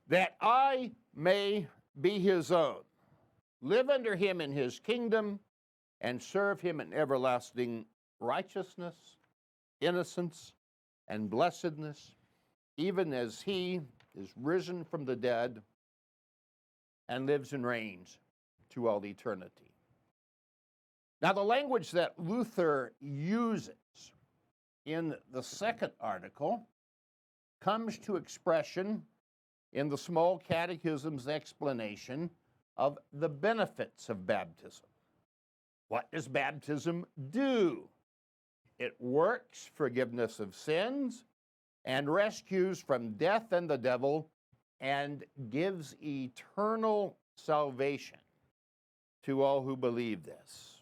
That 0.07 0.35
I 0.41 0.91
may 1.15 1.67
be 2.01 2.19
his 2.19 2.51
own, 2.51 2.81
live 3.61 3.89
under 3.89 4.15
him 4.15 4.41
in 4.41 4.51
his 4.51 4.79
kingdom, 4.79 5.39
and 6.01 6.21
serve 6.21 6.59
him 6.59 6.81
in 6.81 6.93
everlasting 6.93 7.85
righteousness, 8.19 8.95
innocence, 9.81 10.53
and 11.07 11.29
blessedness, 11.29 12.15
even 12.77 13.13
as 13.13 13.41
he 13.41 13.81
is 14.15 14.29
risen 14.35 14.83
from 14.83 15.05
the 15.05 15.15
dead 15.15 15.61
and 17.07 17.27
lives 17.27 17.53
and 17.53 17.65
reigns 17.65 18.17
to 18.69 18.87
all 18.87 19.05
eternity. 19.05 19.73
Now, 21.21 21.33
the 21.33 21.43
language 21.43 21.91
that 21.91 22.17
Luther 22.17 22.93
uses 22.99 23.75
in 24.85 25.15
the 25.31 25.43
second 25.43 25.91
article 25.99 26.67
comes 27.59 27.99
to 27.99 28.15
expression 28.15 29.03
in 29.73 29.87
the 29.87 29.97
small 29.97 30.39
catechism's 30.39 31.27
explanation 31.27 32.29
of 32.77 32.97
the 33.13 33.29
benefits 33.29 34.09
of 34.09 34.25
baptism. 34.25 34.85
What 35.89 36.09
does 36.11 36.27
baptism 36.27 37.05
do? 37.31 37.89
It 38.79 38.95
works 38.99 39.69
forgiveness 39.75 40.39
of 40.39 40.55
sins 40.55 41.25
and 41.85 42.11
rescues 42.11 42.79
from 42.79 43.11
death 43.11 43.51
and 43.51 43.69
the 43.69 43.77
devil 43.77 44.29
and 44.79 45.23
gives 45.49 45.95
eternal 46.01 47.17
salvation 47.35 48.17
to 49.23 49.43
all 49.43 49.61
who 49.61 49.77
believe 49.77 50.23
this. 50.23 50.81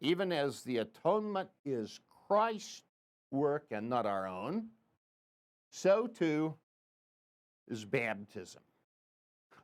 Even 0.00 0.32
as 0.32 0.62
the 0.62 0.78
atonement 0.78 1.48
is 1.64 2.00
Christ's 2.26 2.82
work 3.30 3.66
and 3.70 3.88
not 3.88 4.06
our 4.06 4.26
own, 4.26 4.68
so 5.70 6.06
too 6.06 6.54
is 7.68 7.84
baptism. 7.84 8.62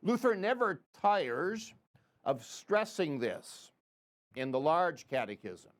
Luther 0.03 0.35
never 0.35 0.81
tires 1.01 1.73
of 2.25 2.43
stressing 2.43 3.19
this 3.19 3.71
in 4.35 4.51
the 4.51 4.59
large 4.59 5.07
catechism. 5.07 5.71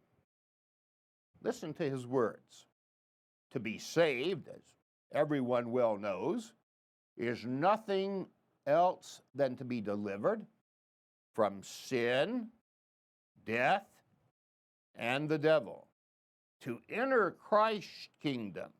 Listen 1.42 1.74
to 1.74 1.90
his 1.90 2.08
words. 2.08 2.68
To 3.52 3.60
be 3.60 3.78
saved, 3.78 4.48
as 4.48 4.62
everyone 5.12 5.72
well 5.72 5.98
knows, 5.98 6.54
is 7.18 7.46
nothing 7.46 8.28
else 8.66 9.22
than 9.36 9.58
to 9.58 9.66
be 9.66 9.82
delivered 9.82 10.46
from 11.34 11.62
sin, 11.62 12.48
death, 13.46 13.86
and 14.96 15.28
the 15.28 15.38
devil, 15.38 15.88
to 16.62 16.80
enter 16.90 17.32
Christ's 17.32 18.08
kingdom 18.22 18.72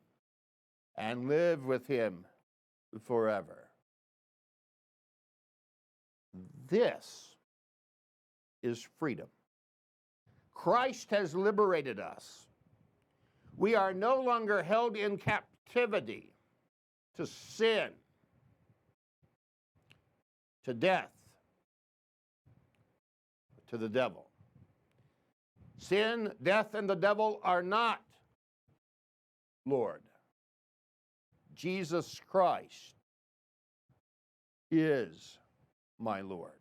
and 0.96 1.28
live 1.28 1.66
with 1.66 1.86
him 1.86 2.24
forever. 3.04 3.63
This 6.68 7.34
is 8.62 8.86
freedom. 8.98 9.26
Christ 10.54 11.10
has 11.10 11.34
liberated 11.34 12.00
us. 12.00 12.46
We 13.56 13.74
are 13.74 13.92
no 13.92 14.20
longer 14.20 14.62
held 14.62 14.96
in 14.96 15.18
captivity 15.18 16.32
to 17.16 17.26
sin, 17.26 17.90
to 20.64 20.74
death, 20.74 21.10
to 23.68 23.78
the 23.78 23.88
devil. 23.88 24.26
Sin, 25.78 26.32
death, 26.42 26.74
and 26.74 26.88
the 26.88 26.96
devil 26.96 27.40
are 27.44 27.62
not 27.62 28.00
Lord. 29.66 30.02
Jesus 31.54 32.20
Christ 32.26 32.96
is 34.70 35.38
my 35.98 36.20
Lord. 36.20 36.52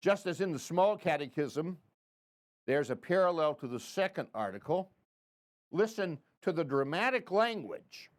Just 0.00 0.26
as 0.26 0.40
in 0.40 0.52
the 0.52 0.58
small 0.58 0.96
catechism, 0.96 1.78
there's 2.66 2.90
a 2.90 2.96
parallel 2.96 3.54
to 3.54 3.66
the 3.66 3.80
second 3.80 4.28
article. 4.34 4.90
Listen 5.70 6.18
to 6.42 6.52
the 6.52 6.64
dramatic 6.64 7.30
language 7.30 8.10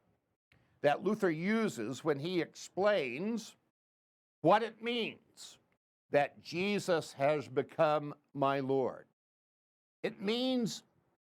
that 0.81 1.03
Luther 1.03 1.29
uses 1.29 2.03
when 2.03 2.19
he 2.19 2.41
explains 2.41 3.55
what 4.41 4.63
it 4.63 4.81
means 4.81 5.57
that 6.11 6.43
Jesus 6.43 7.13
has 7.13 7.47
become 7.47 8.13
my 8.33 8.59
Lord. 8.59 9.05
It 10.03 10.21
means, 10.21 10.83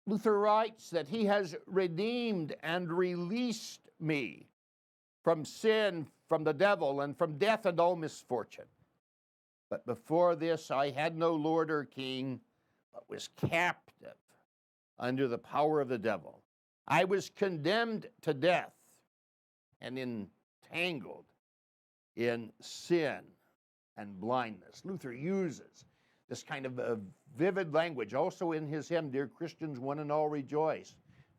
Luther 0.06 0.38
writes, 0.38 0.90
that 0.90 1.08
he 1.08 1.24
has 1.24 1.56
redeemed 1.66 2.54
and 2.62 2.92
released 2.92 3.80
me 3.98 4.46
from 5.24 5.44
sin, 5.44 6.06
from 6.28 6.44
the 6.44 6.52
devil, 6.52 7.00
and 7.00 7.16
from 7.16 7.38
death 7.38 7.66
and 7.66 7.80
all 7.80 7.96
misfortune. 7.96 8.66
But 9.70 9.86
before 9.86 10.36
this, 10.36 10.70
I 10.70 10.90
had 10.90 11.16
no 11.16 11.34
lord 11.34 11.70
or 11.70 11.84
king, 11.84 12.40
but 12.92 13.08
was 13.08 13.28
captive 13.36 14.16
under 14.98 15.28
the 15.28 15.38
power 15.38 15.80
of 15.80 15.88
the 15.88 15.98
devil. 15.98 16.42
I 16.86 17.04
was 17.04 17.30
condemned 17.30 18.06
to 18.22 18.34
death 18.34 18.72
and 19.80 19.98
entangled 19.98 21.24
in 22.16 22.50
sin 22.60 23.20
and 23.96 24.20
blindness. 24.20 24.82
Luther 24.84 25.12
uses 25.12 25.84
this 26.28 26.42
kind 26.42 26.66
of 26.66 26.78
a 26.78 26.98
vivid 27.36 27.72
language 27.72 28.14
also 28.14 28.52
in 28.52 28.66
his 28.66 28.88
hymn, 28.88 29.10
Dear 29.10 29.26
Christians, 29.26 29.78
one 29.78 29.98
and 29.98 30.10
all 30.10 30.28
rejoice. 30.28 30.94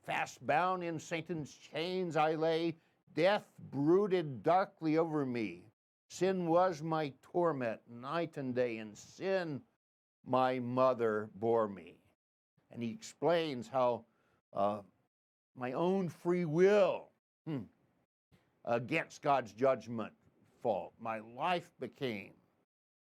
Fast 0.05 0.45
bound 0.45 0.83
in 0.83 0.99
Satan's 0.99 1.53
chains 1.55 2.15
I 2.15 2.35
lay, 2.35 2.75
death 3.15 3.43
brooded 3.71 4.43
darkly 4.43 4.97
over 4.97 5.25
me. 5.25 5.63
Sin 6.07 6.47
was 6.47 6.81
my 6.81 7.13
torment 7.31 7.79
night 7.89 8.37
and 8.37 8.55
day, 8.55 8.77
and 8.77 8.97
sin 8.97 9.61
my 10.25 10.59
mother 10.59 11.29
bore 11.35 11.67
me. 11.67 11.95
And 12.71 12.81
he 12.81 12.91
explains 12.91 13.67
how 13.67 14.05
uh, 14.53 14.79
my 15.55 15.73
own 15.73 16.09
free 16.09 16.45
will 16.45 17.09
hmm, 17.45 17.59
against 18.65 19.21
God's 19.21 19.51
judgment 19.53 20.13
fault, 20.61 20.93
my 20.99 21.19
life 21.37 21.69
became 21.79 22.31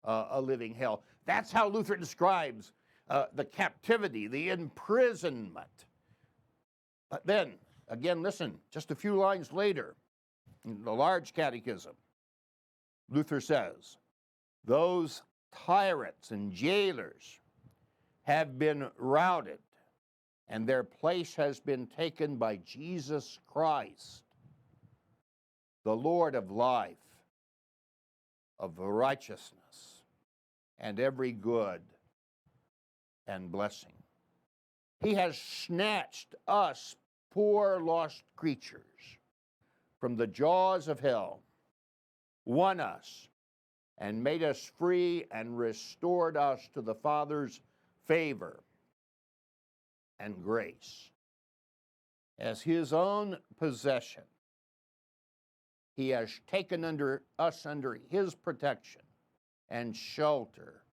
uh, 0.03 0.27
a 0.31 0.41
living 0.41 0.73
hell. 0.73 1.03
That's 1.25 1.51
how 1.51 1.67
Luther 1.67 1.95
describes 1.95 2.71
uh, 3.09 3.25
the 3.33 3.45
captivity, 3.45 4.27
the 4.27 4.49
imprisonment. 4.49 5.85
But 7.09 7.25
then, 7.25 7.53
again, 7.87 8.21
listen, 8.21 8.59
just 8.71 8.91
a 8.91 8.95
few 8.95 9.15
lines 9.15 9.53
later, 9.53 9.95
in 10.65 10.83
the 10.83 10.93
large 10.93 11.33
catechism, 11.33 11.93
Luther 13.09 13.39
says, 13.39 13.97
those 14.65 15.21
tyrants 15.53 16.31
and 16.31 16.51
jailers 16.51 17.39
have 18.23 18.57
been 18.57 18.87
routed, 18.97 19.59
and 20.47 20.67
their 20.67 20.83
place 20.83 21.35
has 21.35 21.59
been 21.59 21.87
taken 21.87 22.37
by 22.37 22.57
Jesus 22.57 23.39
Christ, 23.47 24.23
the 25.83 25.95
Lord 25.95 26.33
of 26.33 26.49
life, 26.49 26.97
of 28.59 28.77
righteousness, 28.77 30.01
and 30.79 30.99
every 30.99 31.31
good 31.31 31.81
and 33.27 33.51
blessing. 33.51 33.93
He 35.01 35.13
has 35.13 35.37
snatched 35.37 36.33
us, 36.47 36.95
poor 37.35 37.81
lost 37.81 38.23
creatures, 38.37 38.81
from 39.99 40.15
the 40.15 40.25
jaws 40.25 40.87
of 40.87 41.01
hell, 41.01 41.41
won 42.45 42.79
us, 42.79 43.27
and 43.97 44.23
made 44.23 44.41
us 44.41 44.71
free 44.79 45.25
and 45.31 45.57
restored 45.57 46.37
us 46.37 46.69
to 46.73 46.81
the 46.81 46.95
Father's 46.95 47.59
favor 48.07 48.63
and 50.19 50.41
grace. 50.41 51.11
As 52.39 52.61
his 52.61 52.93
own 52.93 53.37
possession, 53.59 54.23
he 55.95 56.09
has 56.09 56.39
taken 56.49 56.85
under 56.85 57.21
us 57.37 57.65
under 57.65 57.99
his 58.09 58.33
protection 58.33 59.01
and 59.69 59.95
shelter 59.95 60.83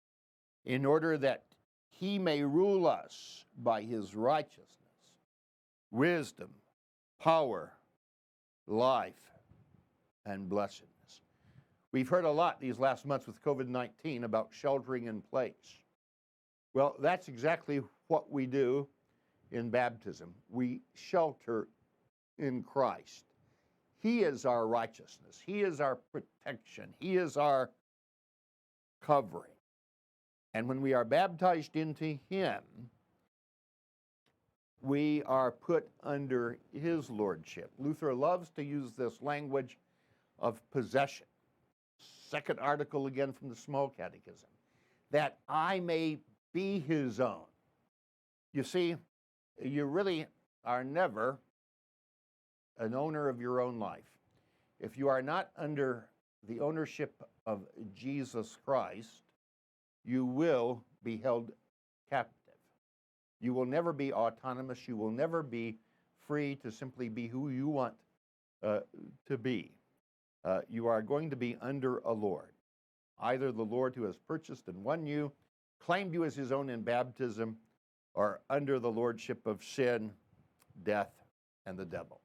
in 0.65 0.85
order 0.85 1.17
that 1.19 1.45
he 1.89 2.19
may 2.19 2.43
rule 2.43 2.87
us 2.87 3.45
by 3.63 3.83
his 3.83 4.15
righteousness, 4.17 4.67
wisdom, 5.93 6.51
power, 7.21 7.73
life, 8.67 9.13
and 10.27 10.49
blessedness. 10.49 10.89
We've 11.93 12.09
heard 12.09 12.25
a 12.25 12.31
lot 12.31 12.59
these 12.59 12.79
last 12.79 13.05
months 13.05 13.27
with 13.27 13.43
COVID 13.43 13.69
19 13.69 14.25
about 14.25 14.49
sheltering 14.51 15.07
in 15.07 15.21
place. 15.21 15.79
Well, 16.75 16.97
that's 16.99 17.29
exactly 17.29 17.83
what 18.09 18.33
we 18.33 18.47
do 18.47 18.89
in 19.51 19.69
baptism. 19.69 20.35
We 20.49 20.81
shelter 20.95 21.69
in 22.39 22.63
Christ. 22.63 23.27
He 23.99 24.23
is 24.23 24.47
our 24.47 24.67
righteousness, 24.67 25.41
He 25.45 25.61
is 25.61 25.81
our 25.81 25.97
protection, 26.13 26.95
He 26.99 27.17
is 27.19 27.37
our 27.37 27.71
covering. 29.01 29.51
And 30.55 30.69
when 30.69 30.81
we 30.81 30.93
are 30.93 31.05
baptized 31.05 31.77
into 31.77 32.19
Him, 32.29 32.63
we 34.83 35.23
are 35.25 35.51
put 35.51 35.89
under 36.03 36.59
His 36.73 37.09
lordship. 37.09 37.71
Luther 37.79 38.15
loves 38.15 38.51
to 38.57 38.63
use 38.63 38.93
this 38.93 39.23
language 39.23 39.79
of 40.39 40.61
possession 40.71 41.27
second 42.33 42.59
article 42.59 43.09
again 43.09 43.31
from 43.31 43.51
the 43.51 43.55
Small 43.55 43.91
Catechism, 43.91 44.49
that 45.11 45.37
I 45.51 45.81
may 45.81 46.19
be 46.55 46.81
his 46.81 47.21
own. 47.21 47.45
You 48.55 48.63
see, 48.63 48.97
you 49.63 49.85
really 49.85 50.25
are 50.65 50.83
never 50.83 51.39
an 52.79 52.95
owner 52.95 53.29
of 53.29 53.39
your 53.39 53.61
own 53.61 53.79
life. 53.79 54.09
If 54.81 54.97
you 54.97 55.09
are 55.09 55.21
not 55.21 55.51
under 55.59 56.09
the 56.49 56.61
ownership 56.61 57.23
of 57.47 57.67
Jesus 57.95 58.57
Christ, 58.65 59.21
you 60.03 60.25
will 60.25 60.83
be 61.05 61.19
held 61.19 61.53
captive. 62.09 62.42
You 63.43 63.53
will 63.53 63.67
never 63.67 63.93
be 63.93 64.11
autonomous. 64.13 64.89
You 64.89 64.97
will 64.97 65.11
never 65.11 65.43
be 65.43 65.77
free 66.27 66.57
to 66.57 66.73
simply 66.73 67.11
be 67.11 67.27
who 67.27 67.51
you 67.51 67.69
want 67.69 67.95
uh, 68.63 68.81
to 69.27 69.37
be 69.37 69.73
uh, 70.45 70.61
you 70.69 70.87
are 70.87 71.03
going 71.03 71.31
to 71.31 71.37
be 71.37 71.57
under 71.61 71.99
a 71.99 72.13
Lord. 72.13 72.51
Either 73.21 73.53
the 73.53 73.63
Lord 73.63 73.95
who 73.95 74.05
has 74.05 74.17
purchased 74.17 74.69
and 74.69 74.83
won 74.83 75.07
you, 75.07 75.31
claimed 75.79 76.13
you 76.13 76.25
as 76.25 76.35
his 76.35 76.53
own 76.53 76.69
in 76.71 76.83
baptism, 76.83 77.57
or 78.15 78.41
under 78.51 78.79
the 78.79 78.91
lordship 78.91 79.47
of 79.47 79.65
sin, 79.65 80.11
death, 80.83 81.11
and 81.67 81.79
the 81.79 81.85
devil. 81.85 82.21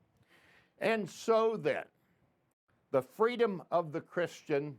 And 0.79 1.09
so 1.09 1.57
then, 1.57 1.83
the 2.91 3.01
freedom 3.01 3.61
of 3.71 3.91
the 3.91 4.01
Christian 4.01 4.75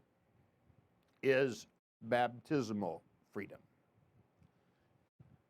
is 1.23 1.67
baptismal 2.03 3.03
freedom. 3.33 3.59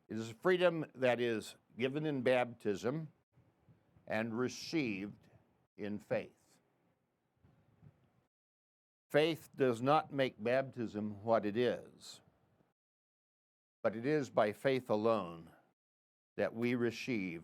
It 0.08 0.16
is 0.16 0.30
a 0.30 0.34
freedom 0.34 0.86
that 0.94 1.20
is 1.20 1.54
given 1.78 2.06
in 2.06 2.22
baptism 2.22 3.08
and 4.06 4.38
received 4.38 5.12
in 5.76 5.98
faith. 5.98 6.30
Faith 9.10 9.50
does 9.56 9.82
not 9.82 10.12
make 10.12 10.42
baptism 10.42 11.14
what 11.22 11.44
it 11.44 11.56
is, 11.56 12.20
but 13.82 13.96
it 13.96 14.06
is 14.06 14.28
by 14.28 14.52
faith 14.52 14.90
alone 14.90 15.44
that 16.36 16.54
we 16.54 16.74
receive 16.74 17.42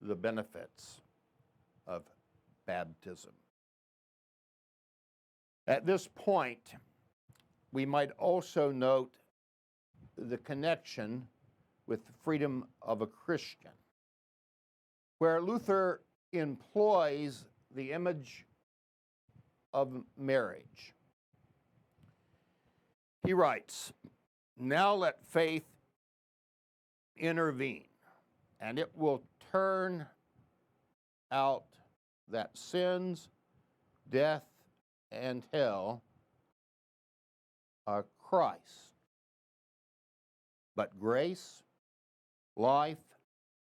the 0.00 0.14
benefits 0.14 1.00
of 1.86 2.02
baptism. 2.66 3.32
At 5.66 5.86
this 5.86 6.08
point, 6.14 6.74
we 7.70 7.86
might 7.86 8.10
also 8.18 8.70
note 8.70 9.12
the 10.18 10.38
connection 10.38 11.26
with 11.86 12.00
freedom 12.24 12.66
of 12.80 13.02
a 13.02 13.06
Christian. 13.06 13.70
where 15.18 15.40
Luther 15.40 16.00
employs 16.32 17.44
the 17.76 17.92
image 17.92 18.44
of 19.72 20.02
marriage. 20.18 20.94
He 23.24 23.32
writes, 23.32 23.92
Now 24.58 24.94
let 24.94 25.24
faith 25.26 25.64
intervene, 27.16 27.84
and 28.60 28.80
it 28.80 28.90
will 28.96 29.22
turn 29.52 30.06
out 31.30 31.66
that 32.28 32.58
sins, 32.58 33.28
death, 34.10 34.42
and 35.12 35.44
hell 35.52 36.02
are 37.86 38.06
Christ. 38.18 38.90
But 40.74 40.98
grace, 40.98 41.62
life, 42.56 42.98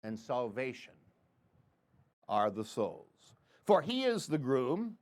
and 0.02 0.18
salvation 0.18 0.94
are 2.28 2.50
the 2.50 2.64
souls. 2.64 3.34
For 3.64 3.80
he 3.80 4.04
is 4.04 4.26
the 4.26 4.38
groom, 4.38 4.96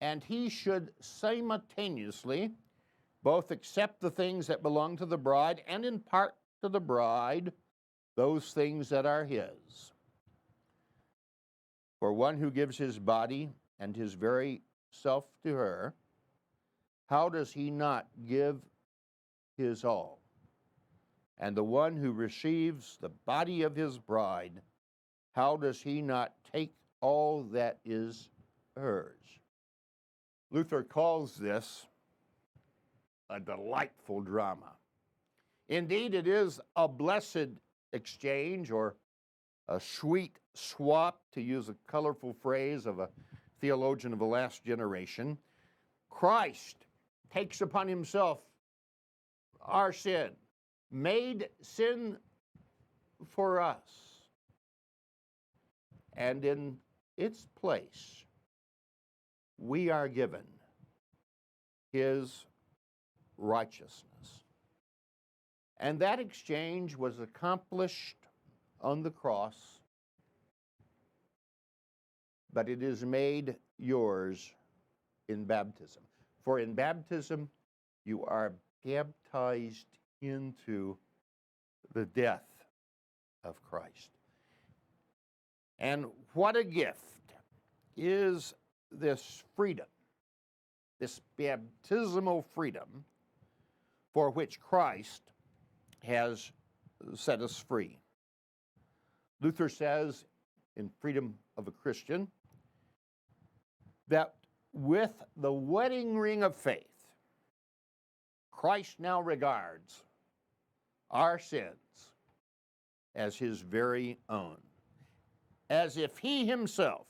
and 0.00 0.22
he 0.24 0.48
should 0.48 0.90
simultaneously 1.00 2.52
both 3.22 3.50
accept 3.50 4.00
the 4.00 4.10
things 4.10 4.46
that 4.46 4.62
belong 4.62 4.96
to 4.98 5.06
the 5.06 5.18
bride 5.18 5.62
and 5.66 5.84
impart 5.84 6.34
to 6.62 6.68
the 6.68 6.80
bride 6.80 7.52
those 8.16 8.52
things 8.52 8.88
that 8.90 9.06
are 9.06 9.24
his. 9.24 9.92
For 11.98 12.12
one 12.12 12.38
who 12.38 12.50
gives 12.50 12.76
his 12.76 12.98
body 12.98 13.50
and 13.78 13.96
his 13.96 14.12
very 14.12 14.62
self 14.90 15.24
to 15.42 15.54
her, 15.54 15.94
how 17.06 17.28
does 17.28 17.52
he 17.52 17.70
not 17.70 18.06
give 18.26 18.60
his 19.56 19.84
all? 19.84 20.23
And 21.38 21.56
the 21.56 21.64
one 21.64 21.96
who 21.96 22.12
receives 22.12 22.96
the 23.00 23.08
body 23.08 23.62
of 23.62 23.74
his 23.74 23.98
bride, 23.98 24.62
how 25.32 25.56
does 25.56 25.82
he 25.82 26.00
not 26.00 26.32
take 26.52 26.74
all 27.00 27.42
that 27.52 27.78
is 27.84 28.28
hers? 28.76 29.18
Luther 30.50 30.82
calls 30.84 31.36
this 31.36 31.86
a 33.28 33.40
delightful 33.40 34.20
drama. 34.20 34.72
Indeed, 35.68 36.14
it 36.14 36.28
is 36.28 36.60
a 36.76 36.86
blessed 36.86 37.48
exchange 37.92 38.70
or 38.70 38.94
a 39.68 39.80
sweet 39.80 40.38
swap, 40.52 41.20
to 41.32 41.40
use 41.40 41.68
a 41.68 41.76
colorful 41.86 42.34
phrase 42.34 42.86
of 42.86 43.00
a 43.00 43.08
theologian 43.60 44.12
of 44.12 44.18
the 44.18 44.24
last 44.24 44.62
generation. 44.62 45.38
Christ 46.10 46.86
takes 47.32 47.60
upon 47.60 47.88
himself 47.88 48.40
our 49.62 49.92
sin, 49.92 50.30
made 50.90 51.48
sin 51.60 52.16
for 53.30 53.60
us, 53.60 54.22
and 56.16 56.44
in 56.44 56.76
its 57.16 57.46
place, 57.60 58.24
we 59.58 59.90
are 59.90 60.08
given 60.08 60.44
his 61.92 62.44
righteousness. 63.36 64.44
And 65.78 65.98
that 66.00 66.20
exchange 66.20 66.96
was 66.96 67.20
accomplished 67.20 68.16
on 68.80 69.02
the 69.02 69.10
cross, 69.10 69.80
but 72.52 72.68
it 72.68 72.82
is 72.82 73.04
made 73.04 73.56
yours 73.78 74.52
in 75.28 75.44
baptism. 75.44 76.02
For 76.44 76.58
in 76.60 76.74
baptism, 76.74 77.48
you 78.04 78.24
are 78.24 78.52
baptized 78.84 79.86
into 80.28 80.96
the 81.92 82.04
death 82.04 82.42
of 83.42 83.62
Christ. 83.62 84.10
And 85.78 86.06
what 86.32 86.56
a 86.56 86.64
gift 86.64 87.00
is 87.96 88.54
this 88.90 89.42
freedom, 89.56 89.86
this 90.98 91.20
baptismal 91.36 92.42
freedom 92.54 93.04
for 94.12 94.30
which 94.30 94.60
Christ 94.60 95.22
has 96.02 96.50
set 97.14 97.40
us 97.40 97.58
free. 97.58 97.98
Luther 99.40 99.68
says 99.68 100.24
in 100.76 100.88
Freedom 101.00 101.34
of 101.56 101.68
a 101.68 101.70
Christian 101.70 102.28
that 104.08 104.34
with 104.72 105.12
the 105.36 105.52
wedding 105.52 106.16
ring 106.16 106.42
of 106.42 106.56
faith, 106.56 106.86
Christ 108.50 108.98
now 108.98 109.20
regards 109.20 110.02
our 111.10 111.38
sins 111.38 112.12
as 113.14 113.36
his 113.36 113.60
very 113.60 114.18
own, 114.28 114.56
as 115.70 115.96
if 115.96 116.18
he 116.18 116.46
himself 116.46 117.06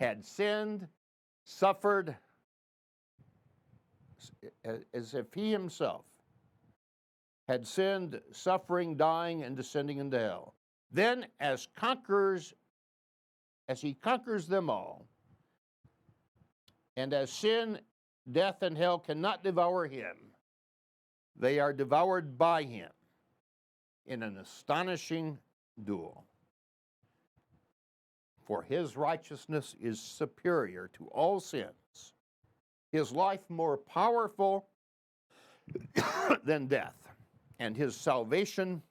had 0.00 0.24
sinned, 0.24 0.88
suffered, 1.44 2.16
as 4.94 5.14
if 5.14 5.32
he 5.34 5.50
himself 5.50 6.04
had 7.46 7.66
sinned, 7.66 8.20
suffering, 8.32 8.96
dying, 8.96 9.42
and 9.42 9.56
descending 9.56 9.98
into 9.98 10.18
hell. 10.18 10.54
Then, 10.90 11.26
as 11.40 11.68
conquerors, 11.76 12.54
as 13.68 13.80
he 13.80 13.94
conquers 13.94 14.46
them 14.46 14.70
all, 14.70 15.06
and 16.96 17.12
as 17.12 17.30
sin, 17.30 17.80
death, 18.30 18.62
and 18.62 18.78
hell 18.78 18.98
cannot 18.98 19.44
devour 19.44 19.86
him, 19.86 20.16
they 21.36 21.58
are 21.58 21.72
devoured 21.72 22.38
by 22.38 22.62
him 22.62 22.90
in 24.06 24.22
an 24.22 24.36
astonishing 24.38 25.38
duel. 25.82 26.24
For 28.46 28.62
his 28.62 28.96
righteousness 28.96 29.74
is 29.80 30.00
superior 30.00 30.90
to 30.94 31.06
all 31.06 31.40
sins, 31.40 32.12
his 32.92 33.10
life 33.10 33.40
more 33.48 33.78
powerful 33.78 34.68
than 36.44 36.66
death, 36.66 36.94
and 37.58 37.76
his 37.76 37.96
salvation 37.96 38.82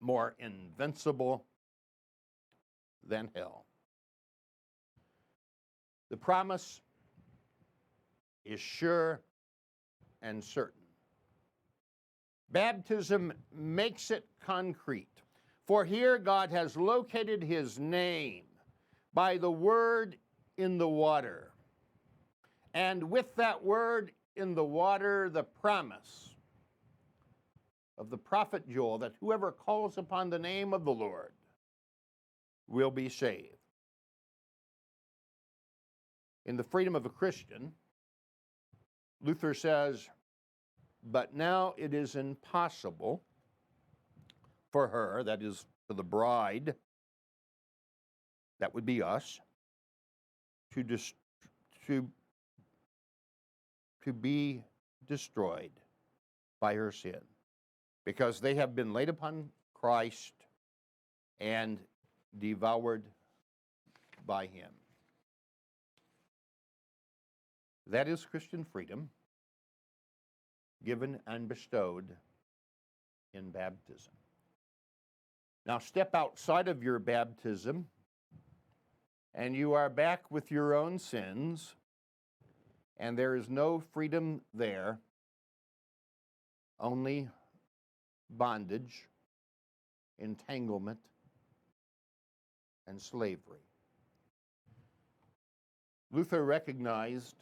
more 0.00 0.36
invincible 0.38 1.44
than 3.06 3.30
hell. 3.34 3.64
The 6.10 6.16
promise 6.16 6.80
is 8.44 8.60
sure 8.60 9.20
and 10.22 10.42
certain. 10.42 10.77
Baptism 12.50 13.32
makes 13.54 14.10
it 14.10 14.26
concrete. 14.40 15.22
For 15.66 15.84
here 15.84 16.18
God 16.18 16.50
has 16.50 16.76
located 16.76 17.42
his 17.42 17.78
name 17.78 18.44
by 19.12 19.36
the 19.36 19.50
word 19.50 20.16
in 20.56 20.78
the 20.78 20.88
water. 20.88 21.52
And 22.72 23.10
with 23.10 23.34
that 23.36 23.62
word 23.62 24.12
in 24.36 24.54
the 24.54 24.64
water, 24.64 25.28
the 25.28 25.42
promise 25.42 26.34
of 27.98 28.10
the 28.10 28.16
prophet 28.16 28.68
Joel 28.68 28.98
that 28.98 29.14
whoever 29.20 29.52
calls 29.52 29.98
upon 29.98 30.30
the 30.30 30.38
name 30.38 30.72
of 30.72 30.84
the 30.84 30.92
Lord 30.92 31.32
will 32.66 32.90
be 32.90 33.08
saved. 33.08 33.56
In 36.46 36.56
the 36.56 36.64
freedom 36.64 36.96
of 36.96 37.04
a 37.04 37.10
Christian, 37.10 37.72
Luther 39.20 39.52
says, 39.52 40.08
but 41.02 41.34
now 41.34 41.74
it 41.76 41.94
is 41.94 42.16
impossible 42.16 43.22
for 44.70 44.88
her, 44.88 45.22
that 45.24 45.42
is, 45.42 45.64
for 45.86 45.94
the 45.94 46.02
bride, 46.02 46.74
that 48.60 48.74
would 48.74 48.84
be 48.84 49.02
us, 49.02 49.40
to, 50.74 50.84
to, 51.86 52.08
to 54.04 54.12
be 54.12 54.62
destroyed 55.06 55.70
by 56.60 56.74
her 56.74 56.92
sin 56.92 57.20
because 58.04 58.40
they 58.40 58.54
have 58.54 58.74
been 58.74 58.92
laid 58.92 59.08
upon 59.08 59.48
Christ 59.74 60.32
and 61.40 61.78
devoured 62.38 63.04
by 64.26 64.46
him. 64.46 64.70
That 67.86 68.08
is 68.08 68.24
Christian 68.24 68.64
freedom 68.64 69.08
given 70.84 71.20
and 71.26 71.48
bestowed 71.48 72.16
in 73.34 73.50
baptism. 73.50 74.12
Now, 75.66 75.78
step 75.78 76.14
outside 76.14 76.68
of 76.68 76.82
your 76.82 76.98
baptism, 76.98 77.86
and 79.34 79.54
you 79.54 79.74
are 79.74 79.90
back 79.90 80.30
with 80.30 80.50
your 80.50 80.74
own 80.74 80.98
sins, 80.98 81.74
and 82.96 83.18
there 83.18 83.36
is 83.36 83.48
no 83.48 83.78
freedom 83.78 84.40
there, 84.54 84.98
only 86.80 87.28
bondage, 88.30 89.08
entanglement, 90.18 91.00
and 92.86 93.00
slavery. 93.00 93.60
Luther 96.10 96.42
recognized 96.42 97.36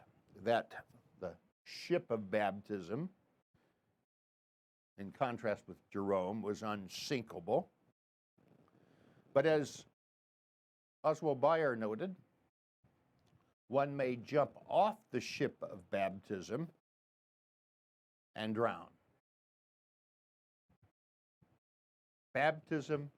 that 0.45 0.73
the 1.21 1.31
ship 1.63 2.11
of 2.11 2.31
baptism, 2.31 3.09
in 4.99 5.13
contrast 5.13 5.65
with 5.69 5.77
Jerome, 5.91 6.43
was 6.43 6.63
unsinkable. 6.63 7.69
But 9.35 9.47
as 9.47 9.85
Oswald 11.05 11.41
Bayer 11.41 11.77
noted, 11.77 12.15
one 13.69 13.97
may 13.97 14.17
jump 14.17 14.53
off 14.69 14.97
the 15.13 15.21
ship 15.21 15.57
of 15.63 15.91
baptism 15.91 16.69
and 18.35 18.55
drown. 18.55 18.87
Baptism 22.33 23.11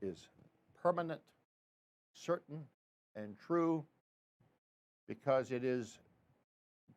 is 0.00 0.28
permanent, 0.82 1.20
certain, 2.14 2.64
and 3.14 3.38
true 3.38 3.84
because 5.06 5.50
it 5.50 5.64
is 5.64 5.98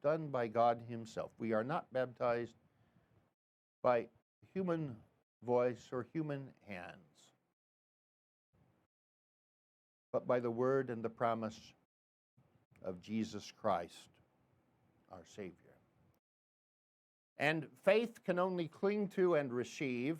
done 0.02 0.30
by 0.30 0.48
God 0.48 0.80
Himself. 0.88 1.32
We 1.38 1.52
are 1.54 1.64
not 1.64 1.92
baptized 1.92 2.56
by 3.86 4.08
human 4.52 4.96
voice 5.46 5.90
or 5.92 6.08
human 6.12 6.48
hands, 6.68 7.36
but 10.12 10.26
by 10.26 10.40
the 10.40 10.50
word 10.50 10.90
and 10.90 11.04
the 11.04 11.10
promise 11.10 11.60
of 12.84 13.00
Jesus 13.00 13.54
Christ, 13.62 14.10
our 15.12 15.22
Savior. 15.36 15.54
And 17.38 17.68
faith 17.84 18.24
can 18.26 18.40
only 18.40 18.68
cling 18.68 19.10
to 19.10 19.36
and 19.36 19.54
receive 19.54 20.18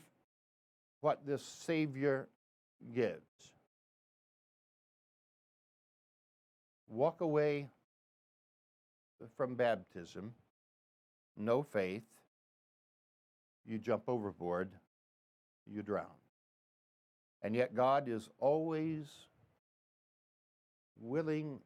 what 1.02 1.26
this 1.26 1.42
Savior 1.42 2.28
gives. 2.94 3.52
Walk 6.88 7.22
away 7.22 7.66
from 9.36 9.56
baptism, 9.56 10.36
no 11.36 11.64
faith, 11.64 12.04
you 13.66 13.78
jump 13.78 14.04
overboard, 14.08 14.72
you 15.66 15.82
drown. 15.82 16.06
And 17.42 17.56
yet, 17.56 17.76
God 17.76 18.08
is 18.08 18.30
always 18.40 19.08
willing 21.00 21.60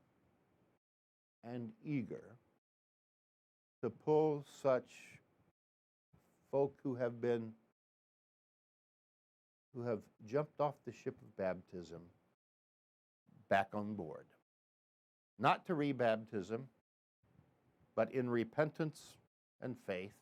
and 1.43 1.71
eager 1.83 2.35
to 3.81 3.89
pull 3.89 4.45
such 4.61 4.91
folk 6.51 6.77
who 6.83 6.95
have 6.95 7.21
been 7.21 7.51
who 9.73 9.83
have 9.83 9.99
jumped 10.25 10.59
off 10.59 10.73
the 10.85 10.91
ship 10.91 11.15
of 11.21 11.37
baptism 11.37 12.01
back 13.49 13.69
on 13.73 13.93
board. 13.93 14.25
Not 15.37 15.65
to 15.67 15.73
rebaptism, 15.73 16.61
but 17.95 18.11
in 18.11 18.29
repentance 18.29 18.99
and 19.61 19.75
faith, 19.85 20.18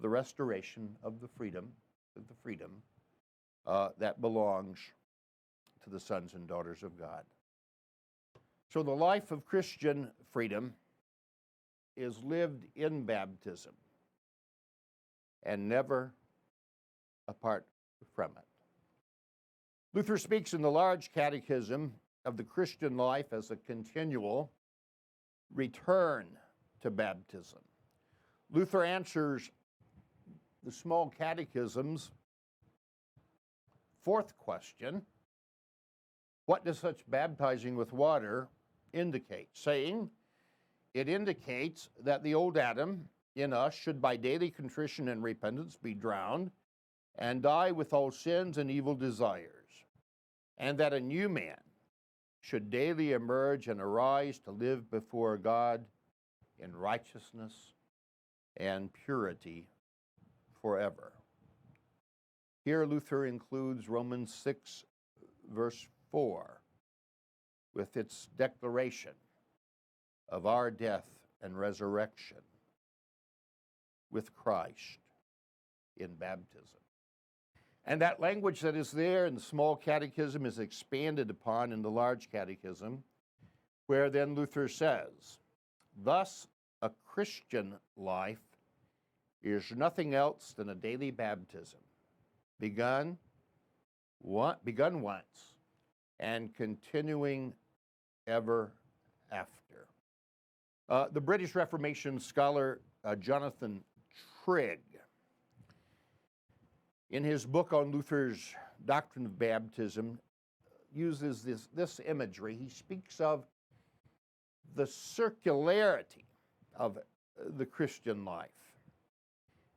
the 0.00 0.08
restoration 0.08 0.96
of 1.02 1.20
the 1.20 1.28
freedom, 1.28 1.68
of 2.16 2.26
the 2.28 2.34
freedom 2.42 2.70
uh, 3.66 3.90
that 3.98 4.20
belongs 4.20 4.78
to 5.84 5.90
the 5.90 6.00
sons 6.00 6.34
and 6.34 6.46
daughters 6.46 6.82
of 6.82 6.98
God. 6.98 7.24
So 8.72 8.82
the 8.82 8.90
life 8.90 9.30
of 9.30 9.44
Christian 9.44 10.10
freedom 10.32 10.74
is 11.96 12.22
lived 12.22 12.66
in 12.76 13.04
baptism 13.04 13.72
and 15.42 15.68
never 15.68 16.12
apart 17.26 17.66
from 18.14 18.30
it. 18.36 18.44
Luther 19.94 20.18
speaks 20.18 20.52
in 20.52 20.62
the 20.62 20.70
large 20.70 21.12
catechism 21.12 21.92
of 22.24 22.36
the 22.36 22.44
Christian 22.44 22.96
life 22.96 23.32
as 23.32 23.50
a 23.50 23.56
continual 23.56 24.52
return 25.54 26.26
to 26.82 26.90
baptism. 26.90 27.60
Luther 28.50 28.84
answers 28.84 29.50
the 30.64 30.72
small 30.72 31.12
catechism's 31.16 32.10
fourth 34.04 34.36
question 34.38 35.02
What 36.46 36.64
does 36.64 36.78
such 36.78 37.08
baptizing 37.08 37.76
with 37.76 37.92
water 37.92 38.48
indicate? 38.92 39.48
Saying, 39.52 40.10
it 40.94 41.08
indicates 41.08 41.90
that 42.02 42.22
the 42.22 42.34
old 42.34 42.56
Adam 42.56 43.08
in 43.36 43.52
us 43.52 43.74
should 43.74 44.00
by 44.00 44.16
daily 44.16 44.50
contrition 44.50 45.08
and 45.08 45.22
repentance 45.22 45.76
be 45.76 45.94
drowned 45.94 46.50
and 47.18 47.42
die 47.42 47.70
with 47.70 47.92
all 47.92 48.10
sins 48.10 48.58
and 48.58 48.70
evil 48.70 48.94
desires, 48.94 49.84
and 50.56 50.78
that 50.78 50.92
a 50.92 51.00
new 51.00 51.28
man 51.28 51.58
should 52.40 52.70
daily 52.70 53.12
emerge 53.12 53.68
and 53.68 53.80
arise 53.80 54.38
to 54.38 54.50
live 54.50 54.90
before 54.90 55.36
God 55.36 55.84
in 56.58 56.74
righteousness 56.74 57.52
and 58.56 58.90
purity 58.92 59.66
forever. 60.68 61.14
Here, 62.62 62.84
Luther 62.84 63.24
includes 63.24 63.88
Romans 63.88 64.34
6, 64.34 64.84
verse 65.50 65.86
4, 66.10 66.60
with 67.74 67.96
its 67.96 68.28
declaration 68.36 69.14
of 70.28 70.44
our 70.44 70.70
death 70.70 71.08
and 71.40 71.58
resurrection 71.58 72.42
with 74.10 74.36
Christ 74.36 75.00
in 75.96 76.16
baptism. 76.16 76.82
And 77.86 78.02
that 78.02 78.20
language 78.20 78.60
that 78.60 78.76
is 78.76 78.90
there 78.90 79.24
in 79.24 79.36
the 79.36 79.40
small 79.40 79.74
catechism 79.74 80.44
is 80.44 80.58
expanded 80.58 81.30
upon 81.30 81.72
in 81.72 81.80
the 81.80 81.90
large 81.90 82.30
catechism, 82.30 83.04
where 83.86 84.10
then 84.10 84.34
Luther 84.34 84.68
says, 84.68 85.38
Thus, 85.96 86.46
a 86.82 86.90
Christian 87.06 87.76
life 87.96 88.47
is 89.52 89.72
nothing 89.76 90.14
else 90.14 90.52
than 90.56 90.70
a 90.70 90.74
daily 90.74 91.10
baptism, 91.10 91.80
begun, 92.60 93.16
begun 94.64 95.00
once 95.00 95.54
and 96.20 96.54
continuing 96.54 97.52
ever 98.26 98.72
after. 99.30 99.86
Uh, 100.88 101.06
the 101.12 101.20
British 101.20 101.54
Reformation 101.54 102.18
scholar 102.18 102.80
uh, 103.04 103.14
Jonathan 103.14 103.82
Trigg 104.44 104.80
in 107.10 107.24
his 107.24 107.46
book 107.46 107.72
on 107.72 107.90
Luther's 107.90 108.54
doctrine 108.84 109.26
of 109.26 109.38
baptism, 109.38 110.18
uses 110.94 111.42
this, 111.42 111.68
this 111.74 112.00
imagery. 112.06 112.56
He 112.56 112.68
speaks 112.68 113.20
of 113.20 113.44
the 114.74 114.84
circularity 114.84 116.24
of 116.76 116.98
the 117.56 117.66
Christian 117.66 118.24
life. 118.24 118.48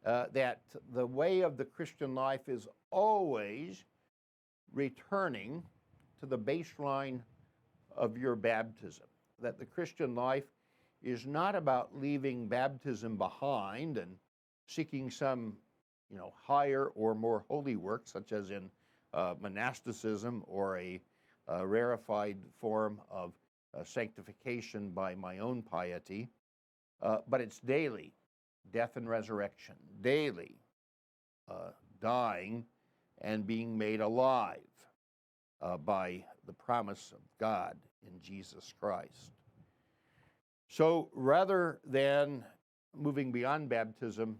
Uh, 0.03 0.25
that 0.33 0.61
the 0.93 1.05
way 1.05 1.41
of 1.41 1.57
the 1.57 1.65
Christian 1.65 2.15
life 2.15 2.49
is 2.49 2.67
always 2.89 3.83
returning 4.73 5.61
to 6.19 6.25
the 6.25 6.37
baseline 6.37 7.19
of 7.95 8.17
your 8.17 8.35
baptism. 8.35 9.05
That 9.39 9.59
the 9.59 9.65
Christian 9.65 10.15
life 10.15 10.45
is 11.03 11.27
not 11.27 11.55
about 11.55 11.95
leaving 11.95 12.47
baptism 12.47 13.15
behind 13.15 13.99
and 13.99 14.15
seeking 14.65 15.11
some 15.11 15.55
you 16.09 16.17
know, 16.17 16.33
higher 16.43 16.87
or 16.95 17.13
more 17.13 17.45
holy 17.47 17.75
work, 17.75 18.01
such 18.05 18.31
as 18.31 18.49
in 18.49 18.71
uh, 19.13 19.35
monasticism 19.39 20.43
or 20.47 20.77
a, 20.79 20.99
a, 21.47 21.65
rarefied 21.65 22.37
form 22.59 22.99
of 23.09 23.33
uh, 23.77 23.83
sanctification 23.83 24.89
by 24.89 25.13
my 25.15 25.39
own 25.39 25.61
piety, 25.61 26.27
uh, 27.01 27.19
but 27.27 27.39
it's 27.39 27.59
daily 27.59 28.13
death 28.71 28.95
and 28.95 29.09
resurrection, 29.09 29.75
daily 30.01 30.55
uh, 31.49 31.71
dying 32.01 32.65
and 33.21 33.45
being 33.45 33.77
made 33.77 34.01
alive 34.01 34.59
uh, 35.61 35.77
by 35.77 36.23
the 36.45 36.53
promise 36.53 37.11
of 37.13 37.19
God 37.39 37.75
in 38.05 38.19
Jesus 38.21 38.73
Christ. 38.79 39.31
So 40.67 41.09
rather 41.13 41.79
than 41.85 42.43
moving 42.95 43.31
beyond 43.31 43.69
baptism, 43.69 44.37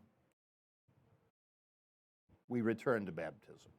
we 2.48 2.62
return 2.62 3.06
to 3.06 3.12
baptism. 3.12 3.72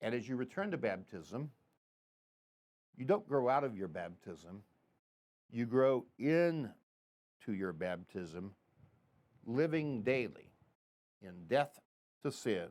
And 0.00 0.14
as 0.14 0.28
you 0.28 0.36
return 0.36 0.70
to 0.70 0.78
baptism, 0.78 1.50
you 2.96 3.04
don't 3.04 3.28
grow 3.28 3.48
out 3.48 3.64
of 3.64 3.76
your 3.76 3.88
baptism, 3.88 4.62
you 5.50 5.66
grow 5.66 6.04
into 7.40 7.58
your 7.58 7.72
baptism, 7.72 8.52
living 9.46 10.02
daily 10.02 10.52
in 11.22 11.32
death 11.48 11.78
to 12.22 12.30
sin 12.30 12.68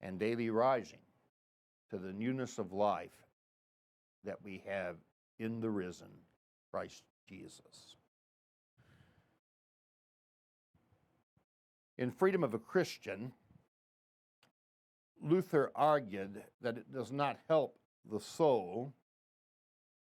and 0.00 0.18
daily 0.18 0.50
rising 0.50 0.98
to 1.90 1.98
the 1.98 2.12
newness 2.12 2.58
of 2.58 2.72
life 2.72 3.10
that 4.24 4.42
we 4.42 4.62
have 4.66 4.96
in 5.38 5.60
the 5.60 5.70
risen 5.70 6.08
Christ 6.70 7.02
Jesus. 7.28 7.96
In 11.98 12.10
Freedom 12.10 12.44
of 12.44 12.52
a 12.52 12.58
Christian, 12.58 13.32
Luther 15.22 15.70
argued 15.74 16.42
that 16.60 16.76
it 16.76 16.92
does 16.92 17.10
not 17.10 17.38
help 17.48 17.78
the 18.10 18.20
soul 18.20 18.92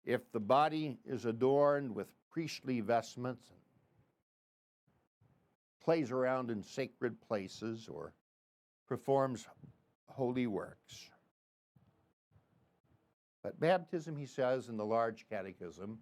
if 0.03 0.31
the 0.31 0.39
body 0.39 0.97
is 1.05 1.25
adorned 1.25 1.93
with 1.93 2.07
priestly 2.35 2.81
vestments 2.81 3.45
plays 5.81 6.11
around 6.11 6.51
in 6.51 6.61
sacred 6.61 7.15
places 7.21 7.87
or 7.89 8.11
performs 8.89 9.47
holy 10.09 10.45
works. 10.45 11.11
But 13.41 13.57
baptism, 13.57 14.17
he 14.17 14.25
says 14.25 14.67
in 14.67 14.75
the 14.75 14.85
large 14.85 15.25
catechism, 15.29 15.97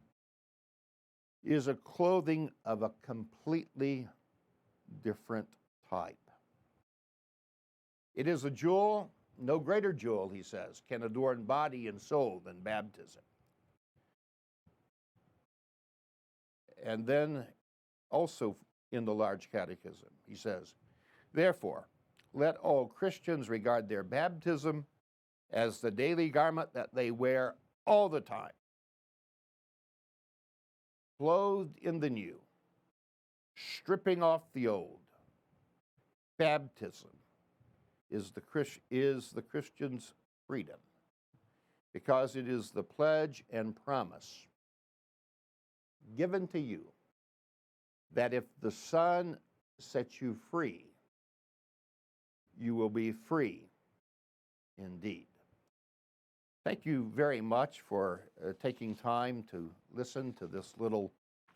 is 1.43 1.67
a 1.67 1.75
clothing 1.75 2.49
of 2.65 2.81
a 2.81 2.89
completely 3.03 4.07
different 5.03 5.49
type. 5.87 6.17
It 8.15 8.27
is 8.27 8.43
a 8.43 8.49
jewel, 8.49 9.11
no 9.37 9.59
greater 9.59 9.93
jewel, 9.93 10.31
he 10.33 10.41
says, 10.41 10.81
can 10.89 11.03
adorn 11.03 11.43
body 11.43 11.87
and 11.87 12.01
soul 12.01 12.41
than 12.43 12.59
baptism. 12.61 13.21
And 16.85 17.07
then 17.07 17.45
also 18.09 18.57
in 18.91 19.05
the 19.05 19.13
large 19.13 19.51
catechism, 19.51 20.09
he 20.27 20.35
says, 20.35 20.75
Therefore, 21.33 21.87
let 22.33 22.57
all 22.57 22.85
Christians 22.85 23.49
regard 23.49 23.87
their 23.87 24.03
baptism 24.03 24.85
as 25.51 25.79
the 25.79 25.91
daily 25.91 26.29
garment 26.29 26.73
that 26.73 26.93
they 26.93 27.11
wear 27.11 27.55
all 27.85 28.09
the 28.09 28.21
time, 28.21 28.51
clothed 31.17 31.77
in 31.79 31.99
the 31.99 32.09
new, 32.09 32.39
stripping 33.55 34.23
off 34.23 34.41
the 34.53 34.67
old. 34.67 34.99
Baptism 36.37 37.09
is 38.09 38.31
the, 38.31 38.41
Christ, 38.41 38.79
is 38.89 39.29
the 39.29 39.41
Christian's 39.41 40.13
freedom 40.47 40.79
because 41.93 42.35
it 42.35 42.47
is 42.47 42.71
the 42.71 42.83
pledge 42.83 43.43
and 43.51 43.75
promise 43.85 44.47
given 46.17 46.47
to 46.49 46.59
you 46.59 46.81
that 48.13 48.33
if 48.33 48.43
the 48.61 48.71
Son 48.71 49.37
sets 49.79 50.21
you 50.21 50.35
free, 50.51 50.85
you 52.59 52.75
will 52.75 52.89
be 52.89 53.11
free 53.11 53.63
indeed. 54.77 55.25
Thank 56.63 56.85
you 56.85 57.11
very 57.15 57.41
much 57.41 57.81
for 57.81 58.21
uh, 58.41 58.53
taking 58.61 58.95
time 58.95 59.43
to 59.51 59.69
listen 59.93 60.33
to 60.33 60.47
this 60.47 60.73
little 60.77 61.11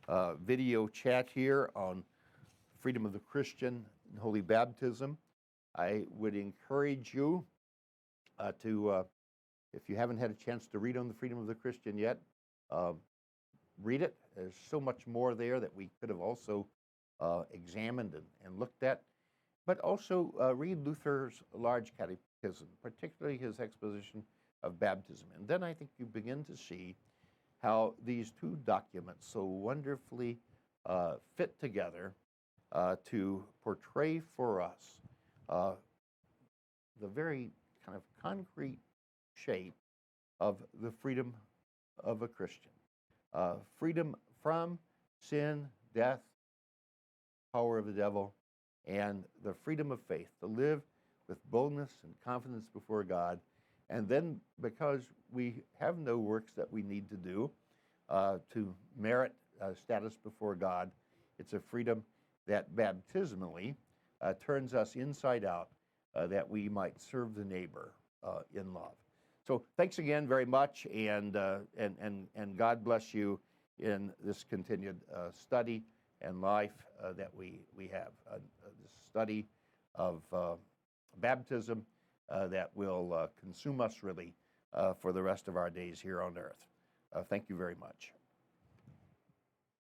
uh, 0.08 0.34
video 0.36 0.88
chat 0.88 1.30
here 1.34 1.70
on 1.76 2.04
freedom 2.80 3.06
of 3.06 3.14
the 3.14 3.20
Christian 3.20 3.86
and 4.10 4.20
holy 4.20 4.42
baptism. 4.42 5.18
I 5.76 6.04
would 6.10 6.36
encourage 6.36 7.14
you 7.14 7.46
uh, 8.40 8.52
to, 8.64 8.90
uh, 8.90 9.04
if 9.74 9.88
you 9.88 9.96
haven't 9.96 10.18
had 10.18 10.32
a 10.32 10.34
chance 10.34 10.68
to 10.70 10.80
read 10.80 10.98
on 10.98 11.08
the 11.08 11.14
freedom 11.14 11.38
of 11.38 11.48
the 11.48 11.56
Christian 11.56 11.98
yet, 11.98 12.18
uh, 12.72 12.94
read 13.82 14.02
it. 14.02 14.16
There's 14.38 14.56
so 14.70 14.80
much 14.80 15.08
more 15.08 15.36
there 15.36 15.60
that 15.60 15.76
we 15.76 15.90
could 16.00 16.10
have 16.10 16.20
also 16.20 16.68
uh, 17.20 17.44
examined 17.52 18.14
and, 18.14 18.24
and, 18.46 18.60
looked 18.60 18.84
at. 18.84 19.02
But 19.66 19.80
also 19.80 20.34
uh, 20.40 20.56
read 20.56 20.86
Luther's 20.86 21.42
large 21.54 21.92
catechism, 21.98 22.68
particularly 22.82 23.38
his 23.38 23.60
exposition 23.60 24.24
of 24.64 24.80
baptism. 24.80 25.28
And 25.36 25.48
then 25.48 25.64
I 25.64 25.74
think 25.74 25.90
you 25.98 26.06
begin 26.06 26.46
to 26.46 26.56
see 26.56 26.96
how 27.62 27.96
these 28.06 28.32
two 28.40 28.58
documents 28.66 29.28
so 29.28 29.44
wonderfully 29.44 30.38
uh, 30.86 31.16
fit 31.36 31.60
together 31.60 32.14
to 33.10 33.44
portray 33.64 34.22
for 34.36 34.62
us 34.62 35.00
uh, 35.50 35.74
the 37.02 37.08
very 37.08 37.52
kind 37.86 37.96
of 37.96 38.04
concrete 38.22 38.80
shape 39.34 39.76
of 40.40 40.58
the 40.82 40.92
freedom 40.92 41.34
of 42.04 42.22
a 42.22 42.28
Christian. 42.28 42.72
Uh, 43.34 43.56
freedom 43.78 44.16
from 44.48 44.80
sin, 45.20 45.68
death, 45.94 46.22
power 47.52 47.78
of 47.78 47.86
the 47.86 47.92
devil, 47.92 48.34
and 48.86 49.26
the 49.44 49.54
freedom 49.54 49.92
of 49.92 50.00
faith 50.08 50.30
to 50.40 50.46
live 50.46 50.82
with 51.28 51.38
boldness 51.52 51.92
and 52.06 52.14
confidence 52.24 52.66
before 52.74 53.04
God. 53.04 53.42
And 53.90 54.08
then, 54.08 54.40
because 54.62 55.02
we 55.34 55.64
have 55.82 55.98
no 55.98 56.18
works 56.18 56.54
that 56.54 56.72
we 56.72 56.82
need 56.82 57.10
to 57.10 57.18
do 57.18 57.52
uh, 58.08 58.38
to 58.54 58.74
merit 58.98 59.34
uh, 59.62 59.74
status 59.74 60.18
before 60.24 60.56
God, 60.56 60.92
it's 61.40 61.52
a 61.52 61.60
freedom 61.60 62.02
that 62.48 62.74
baptismally 62.74 63.76
uh, 64.22 64.32
turns 64.40 64.74
us 64.74 64.96
inside 64.96 65.44
out 65.44 65.68
uh, 66.16 66.26
that 66.28 66.50
we 66.50 66.70
might 66.70 67.02
serve 67.02 67.36
the 67.36 67.44
neighbor 67.44 67.92
uh, 68.24 68.44
in 68.54 68.74
love. 68.74 68.96
So 69.46 69.64
thanks 69.76 70.00
again 70.00 70.26
very 70.26 70.46
much, 70.46 70.88
and, 70.94 71.36
uh, 71.36 71.58
and, 71.78 71.98
and, 72.00 72.28
and 72.34 72.58
God 72.58 72.86
bless 72.86 73.14
you 73.14 73.42
in 73.80 74.12
this 74.24 74.44
continued 74.44 75.00
uh, 75.16 75.32
study 75.32 75.84
and 76.22 76.42
life 76.42 76.86
uh, 77.04 77.14
that 77.14 77.34
we, 77.34 77.62
we 77.76 77.88
have. 77.88 78.12
Uh, 78.30 78.36
uh, 78.36 78.70
this 78.82 78.92
study 79.10 79.46
of 79.96 80.22
uh, 80.34 80.56
baptism 81.20 81.84
that 82.30 82.70
will 82.76 83.30
consume 83.40 83.80
us 83.80 84.04
really 84.04 84.34
for 85.00 85.14
the 85.14 85.22
rest 85.22 85.48
of 85.48 85.56
our 85.56 85.70
days 85.70 86.00
here 86.00 86.22
on 86.22 86.38
earth. 86.38 86.68
thank 87.30 87.50
you 87.50 87.56
very 87.56 87.76
much. 87.76 88.12